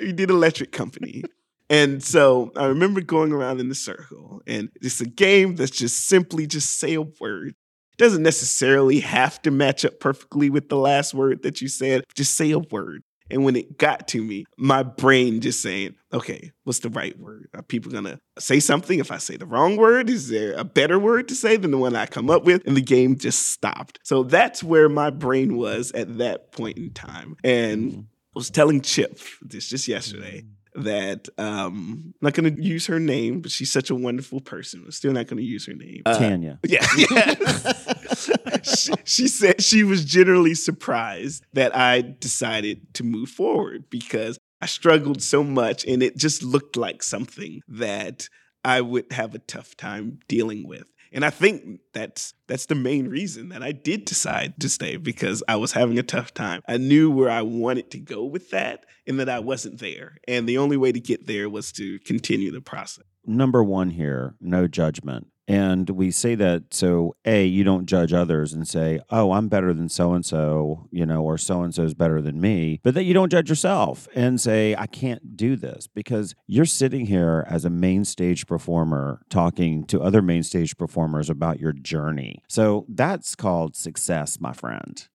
[0.00, 1.24] we did electric company.
[1.70, 6.08] And so I remember going around in the circle, and it's a game that's just
[6.08, 7.54] simply just say a word.
[7.98, 12.04] Doesn't necessarily have to match up perfectly with the last word that you said.
[12.14, 13.02] Just say a word.
[13.30, 17.48] And when it got to me, my brain just saying, okay, what's the right word?
[17.54, 20.08] Are people gonna say something if I say the wrong word?
[20.08, 22.66] Is there a better word to say than the one I come up with?
[22.66, 23.98] And the game just stopped.
[24.02, 27.36] So that's where my brain was at that point in time.
[27.44, 28.00] And mm-hmm.
[28.00, 30.48] I was telling Chip this just yesterday mm.
[30.84, 34.82] That um, I'm not going to use her name, but she's such a wonderful person.
[34.84, 36.02] I'm still not going to use her name.
[36.06, 36.58] Uh, Tanya.
[36.66, 38.30] yeah, yes.
[38.62, 44.66] she, she said she was generally surprised that I decided to move forward because I
[44.66, 48.28] struggled so much and it just looked like something that
[48.64, 50.84] I would have a tough time dealing with.
[51.12, 55.42] And I think that's that's the main reason that I did decide to stay because
[55.48, 56.62] I was having a tough time.
[56.68, 60.16] I knew where I wanted to go with that and that I wasn't there.
[60.26, 63.04] And the only way to get there was to continue the process.
[63.26, 68.52] number one here no judgment and we say that so a you don't judge others
[68.52, 71.82] and say oh i'm better than so and so you know or so and so
[71.82, 75.56] is better than me but that you don't judge yourself and say i can't do
[75.56, 80.76] this because you're sitting here as a main stage performer talking to other main stage
[80.76, 82.42] performers about your journey.
[82.48, 85.08] So that's called success my friend.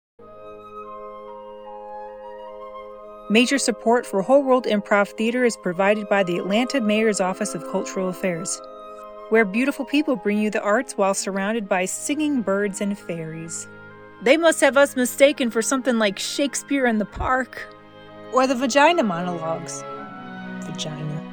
[3.30, 7.62] Major support for Whole World Improv Theater is provided by the Atlanta Mayor's Office of
[7.70, 8.60] Cultural Affairs,
[9.30, 13.68] where beautiful people bring you the arts while surrounded by singing birds and fairies.
[14.22, 17.66] They must have us mistaken for something like Shakespeare in the Park.
[18.32, 19.82] Or the vagina monologues.
[20.64, 21.30] Vagina.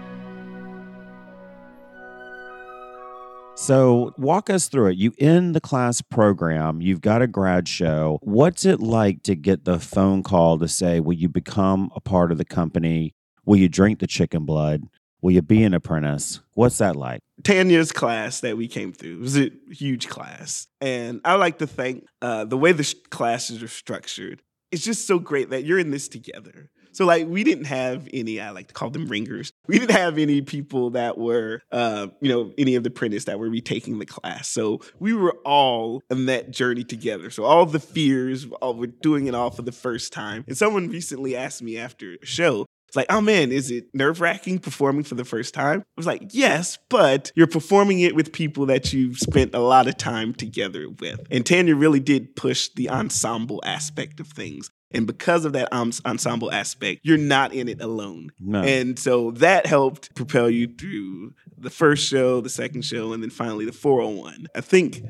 [3.55, 4.97] So, walk us through it.
[4.97, 8.19] You end the class program, you've got a grad show.
[8.21, 12.31] What's it like to get the phone call to say, Will you become a part
[12.31, 13.15] of the company?
[13.45, 14.83] Will you drink the chicken blood?
[15.21, 16.39] Will you be an apprentice?
[16.53, 17.21] What's that like?
[17.43, 20.67] Tanya's class that we came through was a huge class.
[20.81, 25.07] And I like to think uh, the way the sh- classes are structured, it's just
[25.07, 26.69] so great that you're in this together.
[26.97, 29.53] So, like, we didn't have any, I like to call them ringers.
[29.67, 33.37] We didn't have any people that were, uh, you know, any of the apprentices that
[33.37, 34.49] were retaking the class.
[34.49, 37.29] So, we were all in that journey together.
[37.29, 40.43] So, all the fears, all, we're doing it all for the first time.
[40.47, 42.65] And someone recently asked me after a show,
[42.97, 45.79] like, oh man, is it nerve wracking performing for the first time?
[45.79, 49.87] I was like, yes, but you're performing it with people that you've spent a lot
[49.87, 51.25] of time together with.
[51.31, 54.69] And Tanya really did push the ensemble aspect of things.
[54.91, 58.31] And because of that ensemble aspect, you're not in it alone.
[58.39, 58.61] No.
[58.61, 63.29] And so that helped propel you through the first show, the second show, and then
[63.29, 64.47] finally the 401.
[64.55, 65.03] I think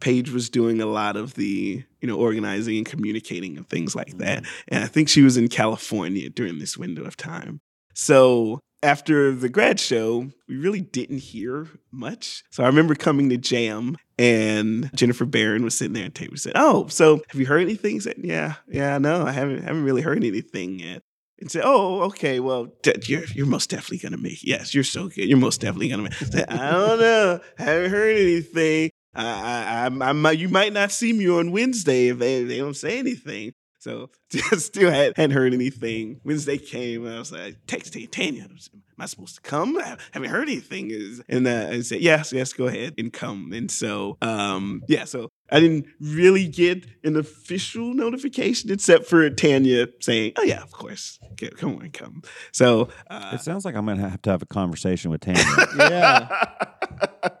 [0.00, 4.18] Paige was doing a lot of the, you know, organizing and communicating and things like
[4.18, 4.42] that.
[4.42, 4.74] Mm-hmm.
[4.74, 7.60] And I think she was in California during this window of time.
[7.94, 12.44] So after the grad show, we really didn't hear much.
[12.50, 16.52] So I remember coming to Jam and Jennifer Barron was sitting there and Taylor said,
[16.54, 17.96] Oh, so have you heard anything?
[17.96, 21.02] I said, Yeah, yeah, no, I haven't haven't really heard anything yet.
[21.40, 22.38] And said, "Oh, okay.
[22.38, 22.68] Well,
[23.06, 24.44] you're you're most definitely gonna make.
[24.44, 24.48] It.
[24.48, 25.28] Yes, you're so good.
[25.28, 27.40] You're most definitely gonna make." I said, I don't know.
[27.58, 28.90] haven't heard anything.
[29.14, 32.58] I, I, I, I might, you might not see me on Wednesday if they, they
[32.58, 33.52] don't say anything.
[33.84, 36.18] So just still had, hadn't heard anything.
[36.24, 38.58] Wednesday came, and I was like, text Tanya, am
[38.98, 39.76] I supposed to come?
[39.76, 40.90] I haven't heard anything.
[40.90, 43.52] Is and uh, I said, yes, yes, go ahead and come.
[43.52, 49.88] And so, um, yeah, so I didn't really get an official notification except for Tanya
[50.00, 52.22] saying, oh yeah, of course, Get, come on, come.
[52.52, 55.44] So uh, It sounds like I'm going to have to have a conversation with Tanya.
[55.78, 56.48] Yeah.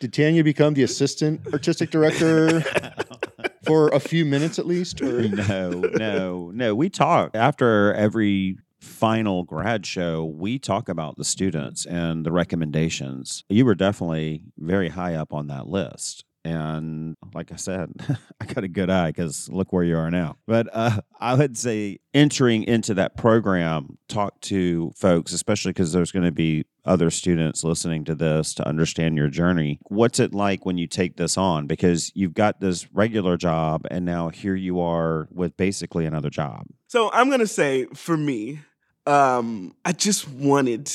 [0.00, 2.60] Did Tanya become the assistant artistic director
[3.66, 5.00] for a few minutes at least?
[5.00, 5.22] Or?
[5.28, 6.74] no, no, no.
[6.74, 10.24] We talk after every final grad show.
[10.24, 13.44] We talk about the students and the recommendations.
[13.48, 16.24] You were definitely very high up on that list.
[16.44, 17.90] And like I said,
[18.40, 20.36] I got a good eye because look where you are now.
[20.46, 26.12] But uh, I would say entering into that program, talk to folks, especially because there's
[26.12, 29.78] going to be other students listening to this to understand your journey.
[29.88, 31.66] What's it like when you take this on?
[31.66, 36.66] Because you've got this regular job and now here you are with basically another job.
[36.88, 38.60] So I'm gonna say for me,
[39.06, 40.86] um, I just wanted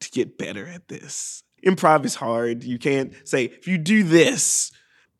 [0.00, 1.42] to get better at this.
[1.64, 2.62] Improv is hard.
[2.62, 4.70] You can't say if you do this,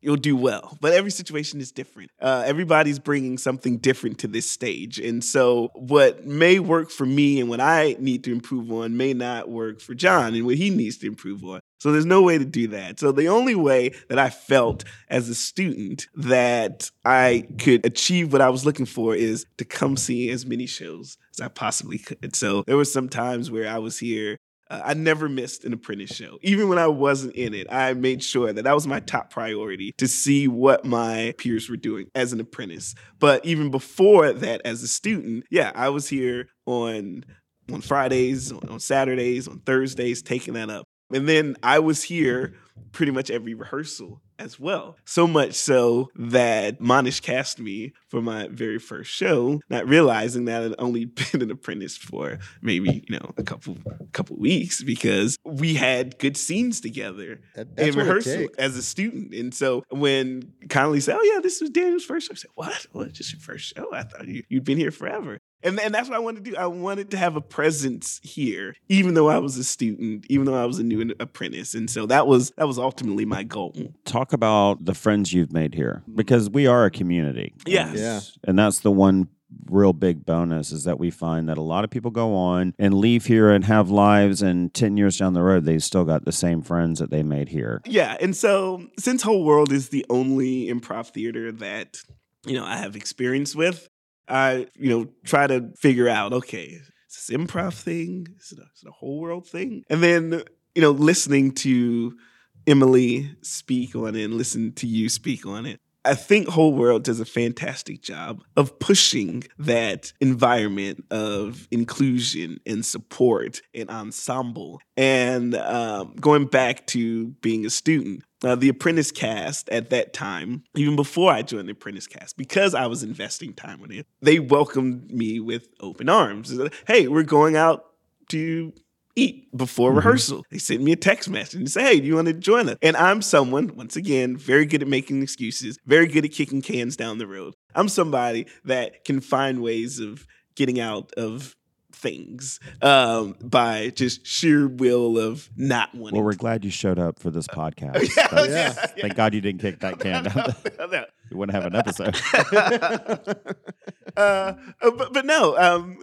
[0.01, 0.77] you'll do well.
[0.81, 2.11] But every situation is different.
[2.21, 4.99] Uh, everybody's bringing something different to this stage.
[4.99, 9.13] And so, what may work for me and what I need to improve on may
[9.13, 11.61] not work for John and what he needs to improve on.
[11.79, 12.99] So, there's no way to do that.
[12.99, 18.41] So, the only way that I felt as a student that I could achieve what
[18.41, 22.35] I was looking for is to come see as many shows as I possibly could.
[22.35, 24.37] So, there were some times where I was here
[24.69, 26.37] uh, I never missed an apprentice show.
[26.41, 29.93] Even when I wasn't in it, I made sure that that was my top priority
[29.97, 32.95] to see what my peers were doing as an apprentice.
[33.19, 37.25] But even before that, as a student, yeah, I was here on
[37.71, 40.85] on Fridays, on, on Saturdays, on Thursdays, taking that up.
[41.11, 42.53] And then I was here
[42.91, 44.97] pretty much every rehearsal as well.
[45.05, 50.63] So much so that Monish cast me for my very first show, not realizing that
[50.63, 53.77] I'd only been an apprentice for maybe, you know, a couple
[54.13, 59.33] couple weeks because we had good scenes together That- in rehearsal as a student.
[59.33, 62.87] And so when Connolly said, Oh yeah, this was Daniel's first show, I said, What?
[62.91, 63.89] What just your first show?
[63.93, 65.39] I thought you, you'd been here forever.
[65.63, 66.57] And, and that's what I wanted to do.
[66.57, 70.61] I wanted to have a presence here, even though I was a student, even though
[70.61, 71.73] I was a new apprentice.
[71.73, 73.73] And so that was that was ultimately my goal.
[74.05, 76.15] Talk about the friends you've made here mm-hmm.
[76.15, 77.53] because we are a community.
[77.65, 77.89] Yes.
[77.89, 78.19] And- Yeah.
[78.43, 79.29] And that's the one
[79.69, 82.93] real big bonus is that we find that a lot of people go on and
[82.93, 86.31] leave here and have lives and 10 years down the road they've still got the
[86.31, 90.67] same friends that they made here Yeah, and so since Whole World is the only
[90.67, 91.97] improv theater that
[92.45, 93.89] you know I have experience with,
[94.27, 98.27] I you know try to figure out okay, is this improv thing?
[98.39, 99.83] Is it a, is it a Whole World thing?
[99.89, 100.43] And then
[100.75, 102.17] you know listening to
[102.65, 105.79] Emily speak on it and listen to you speak on it.
[106.07, 112.85] I think Whole World does a fantastic job of pushing that environment of inclusion and
[112.85, 114.79] support and ensemble.
[114.95, 120.63] And um, going back to being a student, uh, the Apprentice cast at that time,
[120.75, 124.39] even before I joined the Apprentice cast, because I was investing time with it, they
[124.39, 126.57] welcomed me with open arms.
[126.87, 127.83] Hey, we're going out
[128.29, 128.73] to
[129.17, 130.45] eat before rehearsal.
[130.51, 132.77] They sent me a text message and say, Hey, do you want to join us?
[132.81, 136.95] And I'm someone, once again, very good at making excuses, very good at kicking cans
[136.95, 137.53] down the road.
[137.75, 140.25] I'm somebody that can find ways of
[140.55, 141.55] getting out of
[141.91, 146.37] things um, by just sheer will of not wanting well we're to.
[146.37, 149.79] glad you showed up for this podcast Yeah, That's- yeah, thank god you didn't kick
[149.79, 152.15] that can down No, we wouldn't have an episode
[154.17, 155.97] uh, but, but no, um,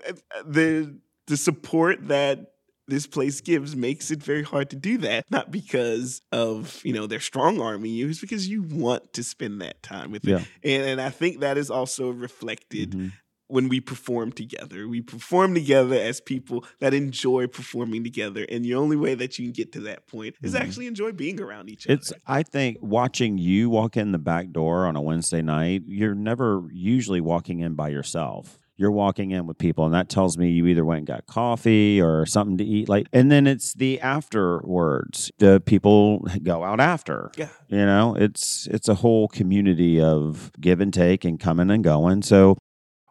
[0.44, 0.96] the
[1.26, 2.53] the support that
[2.88, 5.24] this place gives makes it very hard to do that.
[5.30, 9.60] Not because of you know they're strong arming you, it's because you want to spend
[9.62, 10.38] that time with Yeah.
[10.38, 10.46] it.
[10.62, 13.12] And, and I think that is also reflected Mhm.
[13.46, 14.88] when we perform together.
[14.88, 19.44] We perform together as people that enjoy performing together, and the only way that you
[19.46, 20.60] can get to that point is Mhm.
[20.60, 21.94] actually enjoy being around each other.
[21.94, 22.20] It's other.
[22.26, 26.68] I think watching you walk in the back door on a Wednesday night, you're never
[26.72, 28.58] usually walking in by yourself.
[28.76, 32.00] You're walking in with people, and that tells me you either went and got coffee
[32.00, 32.88] or something to eat.
[32.88, 35.30] Like, and then it's the afterwards.
[35.38, 37.30] The people go out after.
[37.36, 37.50] Yeah.
[37.68, 42.22] You know, it's it's a whole community of give and take and coming and going.
[42.22, 42.58] So,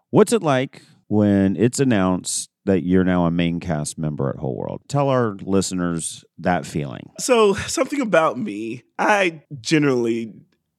[0.10, 4.58] what's it like when it's announced that you're now a main cast member at Whole
[4.58, 4.82] World?
[4.90, 7.12] Tell our listeners that feeling.
[7.20, 10.34] So, something about me, I generally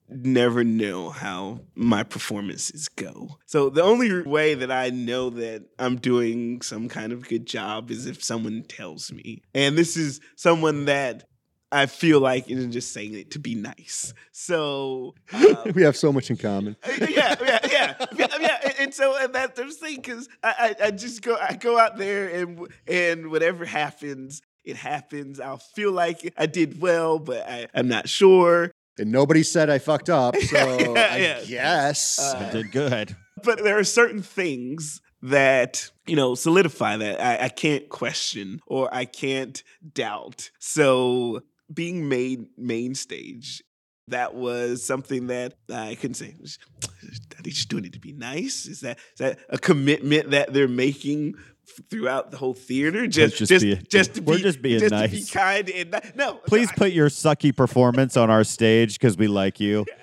[0.08, 3.38] never know how my performances go.
[3.46, 7.90] So, the only way that I know that I'm doing some kind of good job
[7.90, 9.42] is if someone tells me.
[9.54, 11.24] And this is someone that
[11.74, 14.14] I feel like isn't just saying it to be nice.
[14.30, 16.76] So, um, we have so much in common.
[17.00, 18.58] yeah, yeah, yeah, yeah, yeah.
[18.62, 21.78] And, and so and that's the thing because I, I, I just go, I go
[21.78, 25.40] out there and and whatever happens, it happens.
[25.40, 28.70] I'll feel like I did well, but I, I'm not sure.
[28.98, 31.44] And nobody said I fucked up, so Yeah, I yeah.
[31.44, 32.18] guess.
[32.20, 33.16] Uh, I did good.
[33.42, 38.92] But there are certain things that you know solidify that I, I can't question or
[38.94, 39.62] I can't
[39.94, 40.50] doubt.
[40.58, 41.40] So
[41.72, 43.62] being made main stage.
[44.08, 46.34] That was something that I couldn't say.
[47.38, 48.66] Are they just doing it to be nice?
[48.66, 51.53] Is that is that a commitment that they're making f-
[51.90, 53.06] throughout the whole theater.
[53.06, 55.10] Just, just just, be- just to we're be, just being just nice.
[55.10, 56.34] to be kind and ni- no.
[56.46, 59.84] Please so put your sucky performance on our stage because we like you.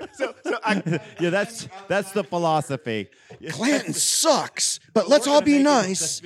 [0.00, 3.08] I, so, so I, Yeah, that's that's the philosophy.
[3.50, 6.20] Clanton sucks, but let's all be nice.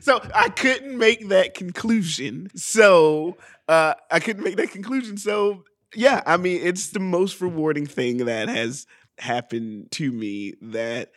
[0.00, 2.50] so I couldn't make that conclusion.
[2.56, 3.36] So
[3.68, 5.16] uh, I couldn't make that conclusion.
[5.18, 8.86] So yeah, I mean, it's the most rewarding thing that has
[9.18, 11.10] happened to me that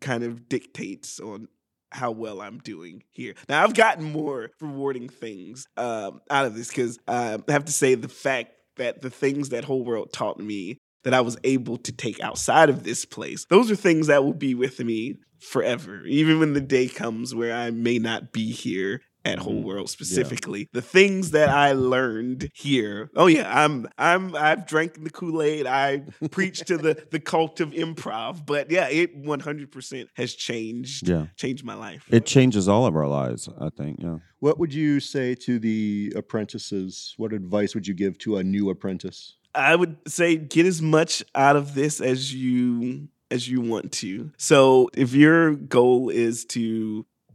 [0.00, 1.48] kind of dictates on
[1.92, 3.34] how well I'm doing here.
[3.48, 7.94] Now I've gotten more rewarding things um, out of this because I have to say
[7.94, 11.92] the fact that the things that whole world taught me that I was able to
[11.92, 16.04] take outside of this place, those are things that will be with me forever.
[16.06, 19.64] Even when the day comes where I may not be here at Whole Mhm.
[19.64, 23.10] World specifically, the things that I learned here.
[23.16, 25.66] Oh yeah, I'm I'm I've drank the Kool Aid.
[25.66, 31.08] I preach to the the cult of improv, but yeah, it 100 percent has changed
[31.08, 31.26] Yeah.
[31.36, 32.04] changed my life.
[32.10, 33.98] It changes all of our lives, I think.
[34.00, 34.18] Yeah.
[34.38, 37.14] What would you say to the apprentices?
[37.16, 39.34] What advice would you give to a new apprentice?
[39.54, 44.30] I would say get as much out of this as you as you want to.
[44.36, 46.60] So if your goal is to,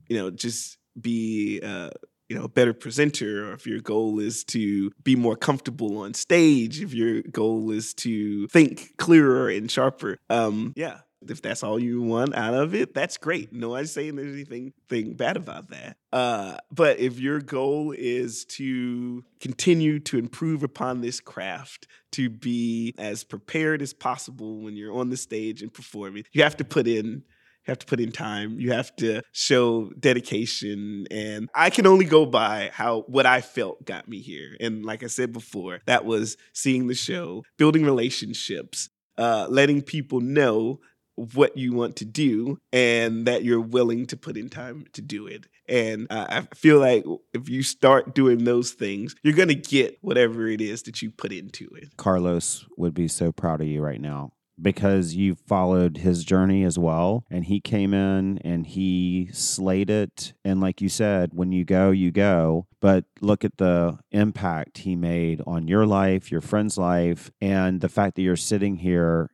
[0.08, 1.90] you know, just be uh
[2.32, 6.14] you know, a better presenter, or if your goal is to be more comfortable on
[6.14, 11.78] stage, if your goal is to think clearer and sharper, um, yeah, if that's all
[11.78, 13.52] you want out of it, that's great.
[13.52, 15.98] No one's saying there's anything thing bad about that.
[16.14, 22.94] Uh, but if your goal is to continue to improve upon this craft, to be
[22.98, 26.88] as prepared as possible when you're on the stage and performing, you have to put
[26.88, 27.24] in
[27.66, 28.60] you have to put in time.
[28.60, 31.06] You have to show dedication.
[31.12, 34.56] And I can only go by how what I felt got me here.
[34.60, 40.22] And like I said before, that was seeing the show, building relationships, uh, letting people
[40.22, 40.80] know
[41.16, 45.28] what you want to do and that you're willing to put in time to do
[45.28, 45.46] it.
[45.68, 49.98] And uh, I feel like if you start doing those things, you're going to get
[50.02, 51.96] whatever it is that you put into it.
[51.98, 56.78] Carlos would be so proud of you right now because you followed his journey as
[56.78, 57.26] well.
[57.30, 60.34] And he came in and he slayed it.
[60.44, 62.68] And like you said, when you go, you go.
[62.80, 67.90] But look at the impact he made on your life, your friend's life, and the
[67.90, 69.30] fact that you're sitting here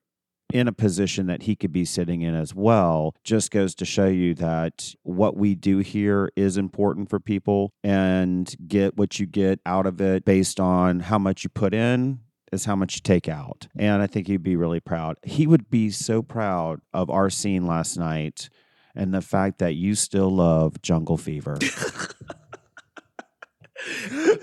[0.54, 4.08] in a position that he could be sitting in as well just goes to show
[4.08, 9.60] you that what we do here is important for people and get what you get
[9.66, 12.20] out of it based on how much you put in
[12.52, 13.68] is how much you take out.
[13.78, 15.18] And I think he'd be really proud.
[15.24, 18.50] He would be so proud of our scene last night
[18.96, 21.58] and the fact that you still love Jungle Fever.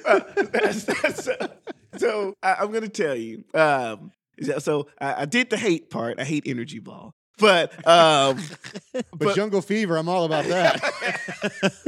[0.07, 0.20] Uh,
[0.52, 1.48] that's, that's, uh,
[1.96, 3.44] so I, I'm gonna tell you.
[3.55, 6.20] Um, so- so I, I did the hate part.
[6.20, 8.38] I hate Energy Ball, but um,
[8.92, 11.82] But, But- Jungle Fever, I'm all about that.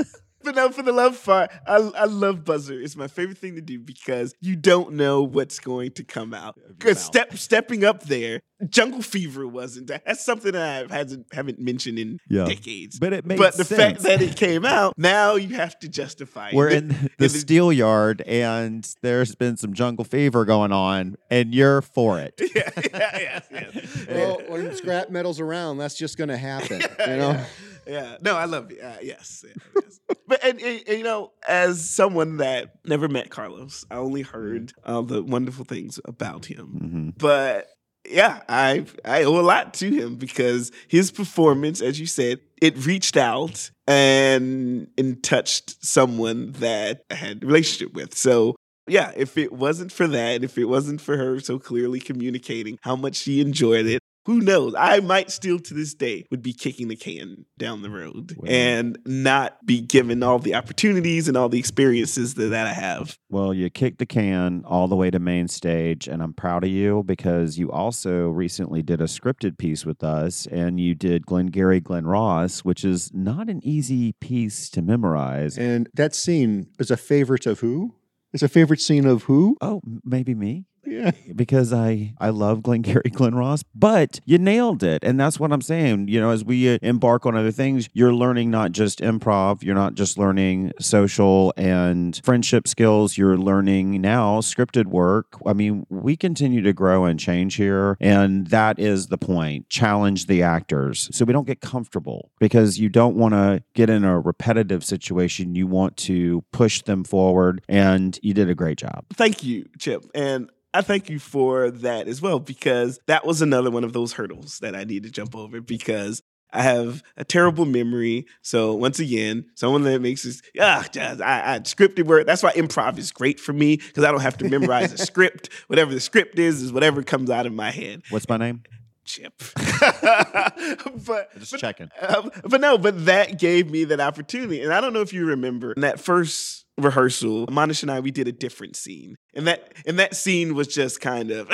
[0.47, 2.81] But no, for the love part, I, I love buzzer.
[2.81, 6.59] It's my favorite thing to do because you don't know what's going to come out.
[6.69, 8.41] Because step stepping up there,
[8.71, 9.89] Jungle Fever wasn't.
[9.89, 12.45] That's something that I hasn't haven't mentioned in Yeah.
[12.47, 12.99] decades.
[12.99, 16.53] But it makes but the fact that it came out, now you have to justify.
[16.55, 21.17] We're The- in the the- steel yard and there's been some jungle fever going on
[21.31, 22.35] and you're for it.
[22.55, 23.81] yeah, yeah, yeah, yeah.
[24.09, 26.81] well, when scrap metal's around, that's just going to happen.
[27.01, 27.45] You know?
[27.87, 28.17] Yeah.
[28.21, 28.79] No, I love you.
[28.81, 30.01] Uh, yes, yeah, yes.
[30.29, 34.73] But and, and- and, you know, as someone that never met Carlos, I only heard
[34.85, 37.13] all the wonderful things about him.
[37.15, 37.19] Mhm.
[37.19, 37.69] But
[38.09, 42.85] yeah, I I owe a lot to him because his performance, as you said, it
[42.87, 48.15] reached out and and touched someone that I had a relationship with.
[48.17, 48.57] So
[48.89, 52.95] yeah, if it wasn't for that, if it wasn't for her so clearly communicating how
[52.95, 54.75] much she enjoyed it, who knows?
[54.77, 58.49] I might still to this day would be kicking the can down the road Wow.
[58.49, 63.19] and not be given all the opportunities and all the experiences that, that I have.
[63.31, 66.71] Well, you kicked the can all the way to main stage, and I'm proud of
[66.71, 71.81] you because you also recently did a scripted piece with us, and you did Glengarry
[71.81, 75.57] Glen Ross, which is not an easy piece to memorize.
[75.57, 77.95] And that scene is a favorite of who?
[78.33, 79.57] It's a favorite scene of who?
[79.61, 80.67] Oh, maybe me.
[80.87, 81.11] Yeah.
[81.35, 85.61] because I I love Glengarry Glen Ross, but you nailed it, and that's what I'm
[85.61, 86.09] saying.
[86.09, 89.75] You know, as we uh, embark on other things, you're learning not just improv, you're
[89.75, 93.19] not just learning social and friendship skills.
[93.19, 95.39] You're learning now scripted work.
[95.47, 99.69] I mean, we continue to grow and change here, and that is the point.
[99.69, 104.05] Challenge the actors so we don't get comfortable because you don't want to get in
[104.05, 105.55] a repetitive situation.
[105.55, 109.05] You want to push them forward, and you did a great job.
[109.13, 110.05] Thank you, Chip.
[110.15, 114.13] And I thank you for that as well, because that was another one of those
[114.13, 116.23] hurdles that I need to jump over because
[116.53, 118.27] I have a terrible memory.
[118.43, 122.27] So once again, someone that makes this, ah, just, I, I scripted word.
[122.27, 125.49] That's why improv is great for me because I don't have to memorize a script.
[125.69, 128.03] Whatever the script is, is whatever comes out of my head.
[128.11, 128.63] What's my name?
[129.07, 129.33] Chip.
[129.57, 131.91] but Just but, checking.
[132.01, 134.63] um, but no, but that gave me that opportunity.
[134.63, 138.11] And I don't know if you remember in that first rehearsal, Manish and I, we
[138.11, 139.17] did a different scene.
[139.35, 141.49] And that and that scene was just kind of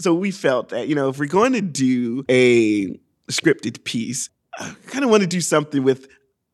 [0.00, 2.98] so we felt that, you know, if we're going to do a
[3.30, 6.08] scripted piece, I kind of want to do something with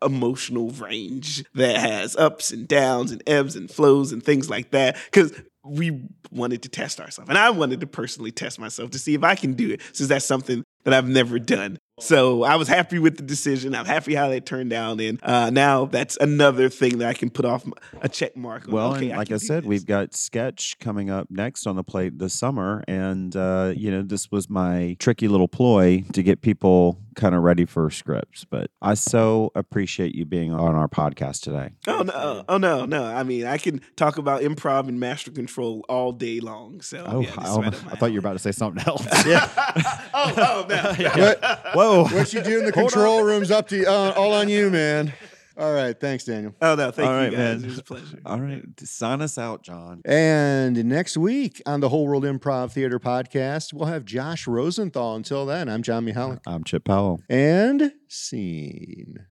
[0.04, 4.96] emotional range that has ups and downs and ebbs and flows and things like that.
[5.06, 5.32] Because
[5.66, 7.28] we wanted to test ourselves.
[7.28, 10.08] And I wanted to personally test myself to see if I can do it, since
[10.08, 11.78] that's something that I've never done.
[11.98, 13.74] So I was happy with the decision.
[13.74, 15.00] I'm happy how that turned out.
[15.00, 17.64] And uh, now that's another thing that I can put off
[18.02, 18.74] a check mark on.
[18.74, 22.34] Well, okay, like I said, we've got sketch coming up next on the plate this
[22.34, 27.34] summer, and uh, you know this was my tricky little ploy to get people kind
[27.34, 28.44] of ready for scripts.
[28.44, 31.70] But I so appreciate you being on our podcast today.
[31.88, 32.44] Oh no!
[32.48, 32.84] Oh no!
[32.84, 33.04] No!
[33.04, 36.80] I mean, I can talk about improv and master control all day long.
[36.82, 39.04] So Oh, yeah, I, right I thought you were about to say something else.
[39.10, 40.94] oh, oh no!
[41.16, 42.04] What, Whoa!
[42.04, 45.12] what you do in the control room's up to you, uh, all on you, man.
[45.58, 46.54] All right, thanks, Daniel.
[46.60, 46.90] Oh no!
[46.90, 47.38] Thank All you right, guys.
[47.38, 47.64] man.
[47.64, 48.18] It was a pleasure.
[48.26, 50.02] All right, sign us out, John.
[50.04, 55.14] And next week on the Whole World Improv Theater podcast, we'll have Josh Rosenthal.
[55.14, 56.40] Until then, I'm John Mihalik.
[56.46, 57.22] I'm Chip Powell.
[57.30, 59.26] And scene.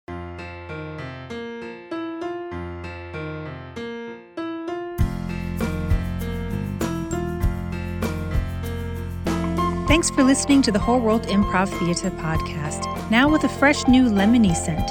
[9.87, 14.07] Thanks for listening to the Whole World Improv Theater podcast, now with a fresh new
[14.07, 14.91] lemony scent.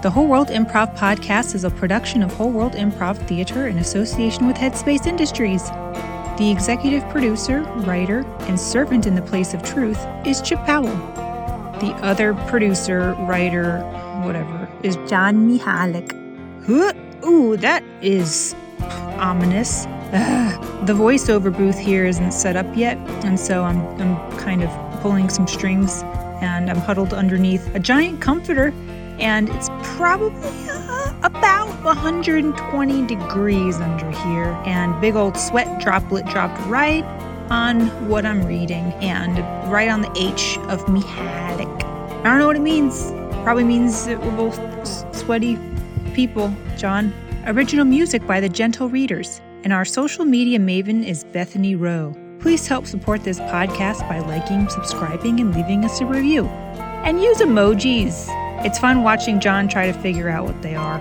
[0.00, 4.46] The Whole World Improv podcast is a production of Whole World Improv Theater in association
[4.46, 5.64] with Headspace Industries.
[6.38, 10.94] The executive producer, writer, and servant in the place of truth is Chip Powell.
[11.80, 13.80] The other producer, writer,
[14.24, 16.12] whatever, is John Mihalik.
[17.24, 18.54] Ooh, that is
[19.18, 19.84] ominous.
[20.12, 20.86] Ugh.
[20.86, 25.28] The voiceover booth here isn't set up yet, and so I'm, I'm kind of pulling
[25.28, 26.02] some strings,
[26.40, 28.72] and I'm huddled underneath a giant comforter,
[29.18, 36.60] and it's probably uh, about 120 degrees under here, and big old sweat droplet dropped
[36.66, 37.04] right
[37.50, 39.38] on what I'm reading, and
[39.72, 41.82] right on the H of Mihalik.
[42.20, 43.10] I don't know what it means.
[43.42, 45.58] Probably means that we're both s- sweaty
[46.14, 47.12] people, John.
[47.46, 52.14] Original music by the Gentle Readers, and our social media maven is Bethany Rowe.
[52.40, 56.46] Please help support this podcast by liking, subscribing, and leaving us a review.
[56.46, 58.28] And use emojis.
[58.64, 61.00] It's fun watching John try to figure out what they are.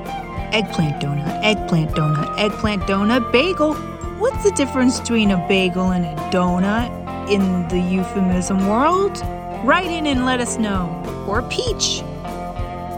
[0.54, 3.74] Eggplant donut, eggplant donut, eggplant donut, bagel.
[4.20, 6.90] What's the difference between a bagel and a donut
[7.32, 9.20] in the euphemism world?
[9.66, 11.04] Write in and let us know.
[11.28, 12.02] Or peach.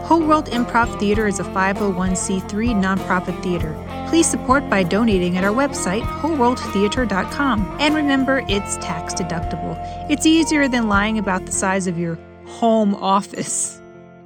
[0.04, 3.74] Whole World Improv Theater is a 501c3 nonprofit theater.
[4.08, 7.76] Please support by donating at our website, wholeworldtheater.com.
[7.80, 9.76] And remember, it's tax deductible.
[10.10, 13.79] It's easier than lying about the size of your home office.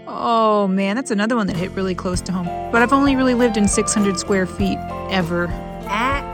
[0.06, 2.46] Oh man, that's another one that hit really close to home.
[2.70, 4.78] But I've only really lived in 600 square feet
[5.10, 5.46] ever.
[5.86, 6.24] At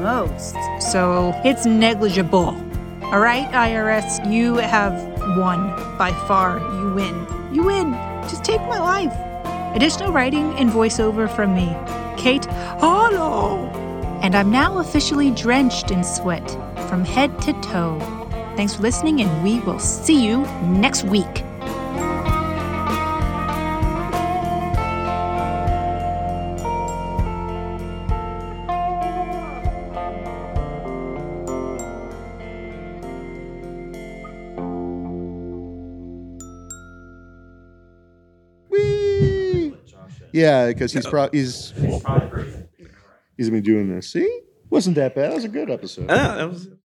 [0.00, 0.56] most.
[0.80, 2.56] So it's negligible.
[3.04, 4.92] All right, IRS, you have
[5.38, 5.68] won.
[5.96, 7.26] By far, you win.
[7.54, 7.92] You win.
[8.28, 9.14] Just take my life.
[9.76, 11.74] Additional writing and voiceover from me,
[12.20, 12.44] Kate
[12.80, 13.66] Hollow.
[14.22, 16.48] And I'm now officially drenched in sweat
[16.88, 17.98] from head to toe.
[18.56, 21.43] Thanks for listening, and we will see you next week.
[40.34, 41.72] Yeah, because he's probably he's
[43.36, 44.10] he's been doing this.
[44.10, 45.30] See, wasn't that bad.
[45.30, 46.10] That was a good episode.
[46.10, 46.68] Ah, that was